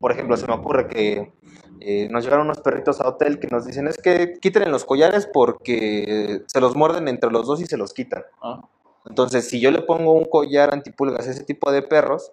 por 0.00 0.12
ejemplo, 0.12 0.36
se 0.36 0.46
me 0.46 0.54
ocurre 0.54 0.86
que 0.88 1.32
eh, 1.80 2.08
nos 2.10 2.24
llegaron 2.24 2.46
unos 2.46 2.60
perritos 2.60 3.00
a 3.00 3.08
hotel 3.08 3.38
que 3.38 3.48
nos 3.48 3.64
dicen 3.66 3.86
es 3.88 3.96
que 3.98 4.34
quiten 4.40 4.70
los 4.70 4.84
collares 4.84 5.28
porque 5.32 6.42
se 6.46 6.60
los 6.60 6.74
muerden 6.76 7.08
entre 7.08 7.30
los 7.30 7.46
dos 7.46 7.60
y 7.60 7.66
se 7.66 7.76
los 7.76 7.92
quitan. 7.92 8.24
¿ah? 8.42 8.60
Entonces, 9.08 9.48
si 9.48 9.60
yo 9.60 9.70
le 9.70 9.82
pongo 9.82 10.12
un 10.12 10.26
collar 10.26 10.72
antipulgas 10.72 11.26
a 11.26 11.30
ese 11.32 11.44
tipo 11.44 11.72
de 11.72 11.82
perros, 11.82 12.32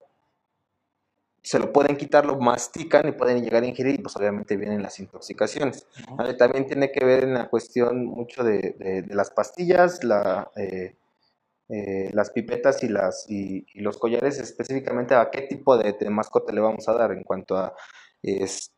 se 1.41 1.59
lo 1.59 1.71
pueden 1.71 1.95
quitar, 1.95 2.25
lo 2.25 2.37
mastican 2.39 3.07
y 3.07 3.11
pueden 3.11 3.43
llegar 3.43 3.61
a 3.63 3.67
ingerir 3.67 3.95
y 3.95 4.01
pues 4.01 4.15
obviamente 4.15 4.57
vienen 4.57 4.81
las 4.81 4.99
intoxicaciones. 4.99 5.85
También 6.39 6.65
tiene 6.65 6.91
que 6.91 7.05
ver 7.05 7.23
en 7.23 7.35
la 7.35 7.49
cuestión 7.49 8.05
mucho 8.05 8.43
de, 8.43 8.75
de- 8.79 9.01
de 9.03 9.15
las 9.15 9.29
pastillas, 9.29 10.03
la, 10.03 10.51
eh, 10.55 10.95
eh, 11.69 12.11
las 12.13 12.31
pipetas 12.31 12.83
y, 12.83 12.89
las, 12.89 13.25
y, 13.29 13.65
y 13.73 13.81
los 13.81 13.97
collares, 13.97 14.39
específicamente 14.39 15.15
a 15.15 15.29
qué 15.31 15.43
tipo 15.43 15.77
de, 15.77 15.93
de 15.93 16.09
mascota 16.11 16.53
le 16.53 16.61
vamos 16.61 16.89
a 16.89 16.93
dar 16.93 17.11
en 17.13 17.23
cuanto 17.23 17.57
a 17.57 17.75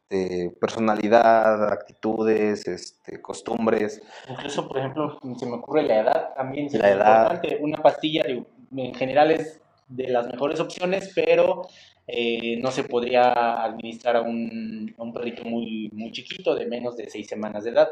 este, 0.10 0.50
personalidad, 0.60 1.72
actitudes, 1.72 2.68
este, 2.68 3.22
costumbres. 3.22 4.02
Incluso, 4.30 4.68
por 4.68 4.78
ejemplo, 4.78 5.20
se 5.38 5.46
me 5.46 5.56
ocurre 5.56 5.84
la 5.84 6.00
edad 6.00 6.34
también. 6.36 6.68
La 6.74 6.90
edad. 6.92 7.24
importante. 7.24 7.58
Una 7.62 7.78
pastilla, 7.78 8.24
en 8.26 8.94
general, 8.96 9.32
es 9.32 9.62
de 9.90 10.08
las 10.10 10.28
mejores 10.28 10.60
opciones, 10.60 11.12
pero 11.16 11.64
eh, 12.08 12.58
no 12.62 12.72
se 12.72 12.84
podría 12.84 13.64
administrar 13.64 14.18
a 14.18 14.22
un, 14.22 14.94
a 14.98 15.04
un 15.04 15.14
perrito 15.14 15.44
muy, 15.44 15.90
muy 15.94 16.12
chiquito, 16.12 16.56
de 16.56 16.66
menos 16.68 16.96
de 16.98 17.10
seis 17.10 17.28
semanas 17.28 17.64
de 17.66 17.72
edad. 17.72 17.90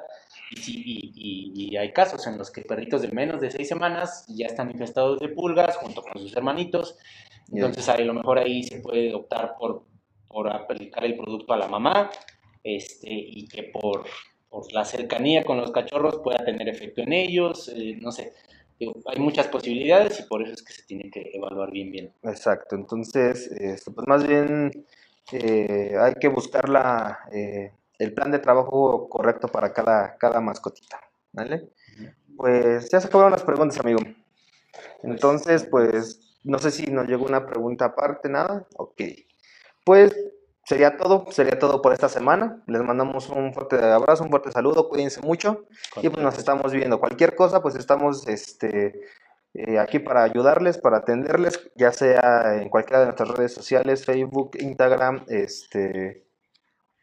Y, 0.52 0.58
sí, 0.58 0.82
y, 0.86 1.12
y- 1.16 1.74
y 1.74 1.78
hay 1.78 1.92
casos 1.92 2.26
en 2.28 2.38
los 2.38 2.52
que 2.52 2.62
perritos 2.62 3.02
de 3.02 3.10
menos 3.10 3.42
de 3.42 3.52
seis 3.52 3.68
semanas 3.68 4.26
ya 4.30 4.46
están 4.48 4.72
infestados 4.72 5.20
de 5.20 5.30
pulgas 5.30 5.76
junto 5.78 6.02
con 6.02 6.22
sus 6.22 6.36
hermanitos. 6.36 6.98
Entonces, 7.52 7.88
a 7.90 7.98
lo 7.98 8.14
mejor 8.14 8.40
ahí 8.40 8.64
se 8.64 8.80
puede 8.80 9.14
optar 9.14 9.56
por, 9.60 9.84
por 10.36 10.52
aplicar 10.52 11.06
el 11.06 11.16
producto 11.16 11.54
a 11.54 11.58
la 11.58 11.70
mamá 11.70 12.12
este, 12.62 13.08
y 13.10 13.48
que 13.48 13.64
por, 13.64 14.04
por 14.50 14.70
la 14.74 14.84
cercanía 14.84 15.46
con 15.46 15.56
los 15.56 15.72
cachorros 15.72 16.18
pueda 16.18 16.44
tener 16.44 16.68
efecto 16.68 17.02
en 17.04 17.14
ellos, 17.14 17.72
eh, 17.74 17.98
no 18.02 18.12
sé. 18.12 18.34
Digo, 18.78 18.96
hay 19.06 19.18
muchas 19.18 19.48
posibilidades 19.48 20.20
y 20.20 20.24
por 20.24 20.44
eso 20.44 20.52
es 20.52 20.62
que 20.62 20.74
se 20.74 20.84
tiene 20.84 21.10
que 21.10 21.32
evaluar 21.34 21.72
bien 21.72 21.90
bien. 21.90 22.14
Exacto, 22.24 22.76
entonces, 22.76 23.48
este, 23.48 23.92
pues 23.92 24.06
más 24.10 24.28
bien 24.28 24.86
eh, 25.32 25.96
hay 25.98 26.16
que 26.16 26.28
buscar 26.28 26.68
la, 26.68 27.20
eh, 27.32 27.72
el 27.98 28.14
plan 28.14 28.30
de 28.30 28.40
trabajo 28.40 29.08
correcto 29.08 29.48
para 29.48 29.72
cada, 29.72 30.18
cada 30.18 30.42
mascotita, 30.42 31.00
¿vale? 31.32 31.70
Pues 32.36 32.90
ya 32.92 33.00
se 33.00 33.08
acabaron 33.08 33.32
las 33.32 33.44
preguntas, 33.44 33.80
amigo. 33.80 34.02
Entonces, 35.02 35.66
pues, 35.72 36.38
no 36.44 36.60
sé 36.60 36.72
si 36.72 36.88
nos 36.88 37.08
llegó 37.08 37.26
una 37.26 37.46
pregunta 37.46 37.86
aparte, 37.86 38.28
nada. 38.28 38.68
Ok. 38.76 39.02
Pues 39.86 40.14
sería 40.66 40.98
todo, 40.98 41.26
sería 41.32 41.58
todo 41.60 41.82
por 41.82 41.94
esta 41.94 42.10
semana. 42.10 42.62
Les 42.68 42.82
mandamos 42.82 43.30
un 43.30 43.54
fuerte 43.54 43.78
abrazo, 43.78 44.24
un 44.24 44.32
fuerte 44.32 44.52
saludo, 44.52 44.90
cuídense 44.90 45.22
mucho 45.22 45.66
y 46.02 46.10
pues 46.10 46.24
nos 46.24 46.38
estamos 46.38 46.74
viendo. 46.74 47.00
Cualquier 47.00 47.36
cosa, 47.36 47.62
pues 47.62 47.76
estamos 47.76 48.28
este, 48.28 49.00
eh, 49.54 49.80
aquí 49.80 50.00
para 50.00 50.24
ayudarles, 50.24 50.80
para 50.80 50.98
atenderles, 50.98 51.72
ya 51.76 51.92
sea 51.92 52.58
en 52.62 52.70
cualquiera 52.70 53.00
de 53.00 53.06
nuestras 53.06 53.30
redes 53.30 53.54
sociales, 53.54 54.04
Facebook, 54.04 54.58
Instagram, 54.60 55.24
este, 55.28 56.26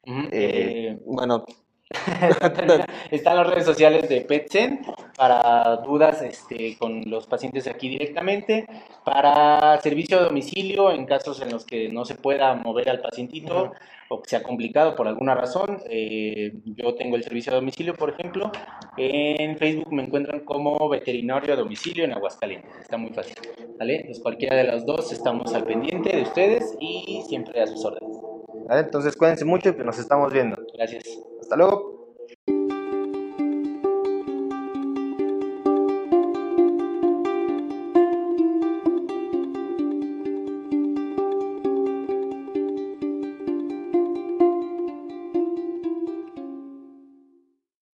eh, 0.04 0.28
eh, 0.32 1.00
bueno, 1.06 1.44
Están 3.10 3.36
las 3.36 3.46
redes 3.46 3.64
sociales 3.64 4.08
de 4.08 4.22
PetSen 4.22 4.80
para 5.16 5.76
dudas 5.76 6.22
este, 6.22 6.76
con 6.78 7.02
los 7.06 7.26
pacientes 7.26 7.66
aquí 7.66 7.88
directamente, 7.88 8.66
para 9.04 9.80
servicio 9.80 10.18
a 10.18 10.22
domicilio 10.22 10.90
en 10.92 11.06
casos 11.06 11.40
en 11.42 11.50
los 11.50 11.64
que 11.64 11.88
no 11.90 12.04
se 12.04 12.14
pueda 12.14 12.54
mover 12.54 12.88
al 12.88 13.00
pacientito 13.00 13.64
Ujú. 13.64 13.72
o 14.08 14.22
que 14.22 14.30
sea 14.30 14.42
complicado 14.42 14.94
por 14.94 15.06
alguna 15.08 15.34
razón. 15.34 15.78
eh, 15.88 16.52
yo 16.64 16.94
tengo 16.94 17.16
el 17.16 17.22
servicio 17.22 17.52
a 17.52 17.56
domicilio, 17.56 17.94
por 17.94 18.10
ejemplo. 18.10 18.50
En 18.96 19.56
Facebook 19.58 19.92
me 19.92 20.04
encuentran 20.04 20.40
como 20.40 20.88
veterinario 20.88 21.54
a 21.54 21.56
domicilio 21.56 22.04
en 22.04 22.12
Aguascalientes. 22.12 22.70
Está 22.80 22.96
muy 22.96 23.10
fácil. 23.10 23.34
¿vale? 23.78 23.96
Entonces 23.96 24.22
cualquiera 24.22 24.56
de 24.56 24.64
las 24.64 24.84
dos 24.86 25.12
estamos 25.12 25.54
al 25.54 25.64
pendiente 25.64 26.14
de 26.16 26.22
ustedes 26.22 26.76
y 26.80 27.22
siempre 27.28 27.60
a 27.60 27.66
sus 27.66 27.84
órdenes. 27.84 28.18
¿vale? 28.68 28.80
entonces 28.82 29.16
cuídense 29.16 29.44
mucho 29.44 29.70
y 29.70 29.84
nos 29.84 29.98
estamos 29.98 30.32
viendo. 30.32 30.56
Gracias. 30.74 31.04
Hasta 31.40 31.56
luego. 31.56 32.01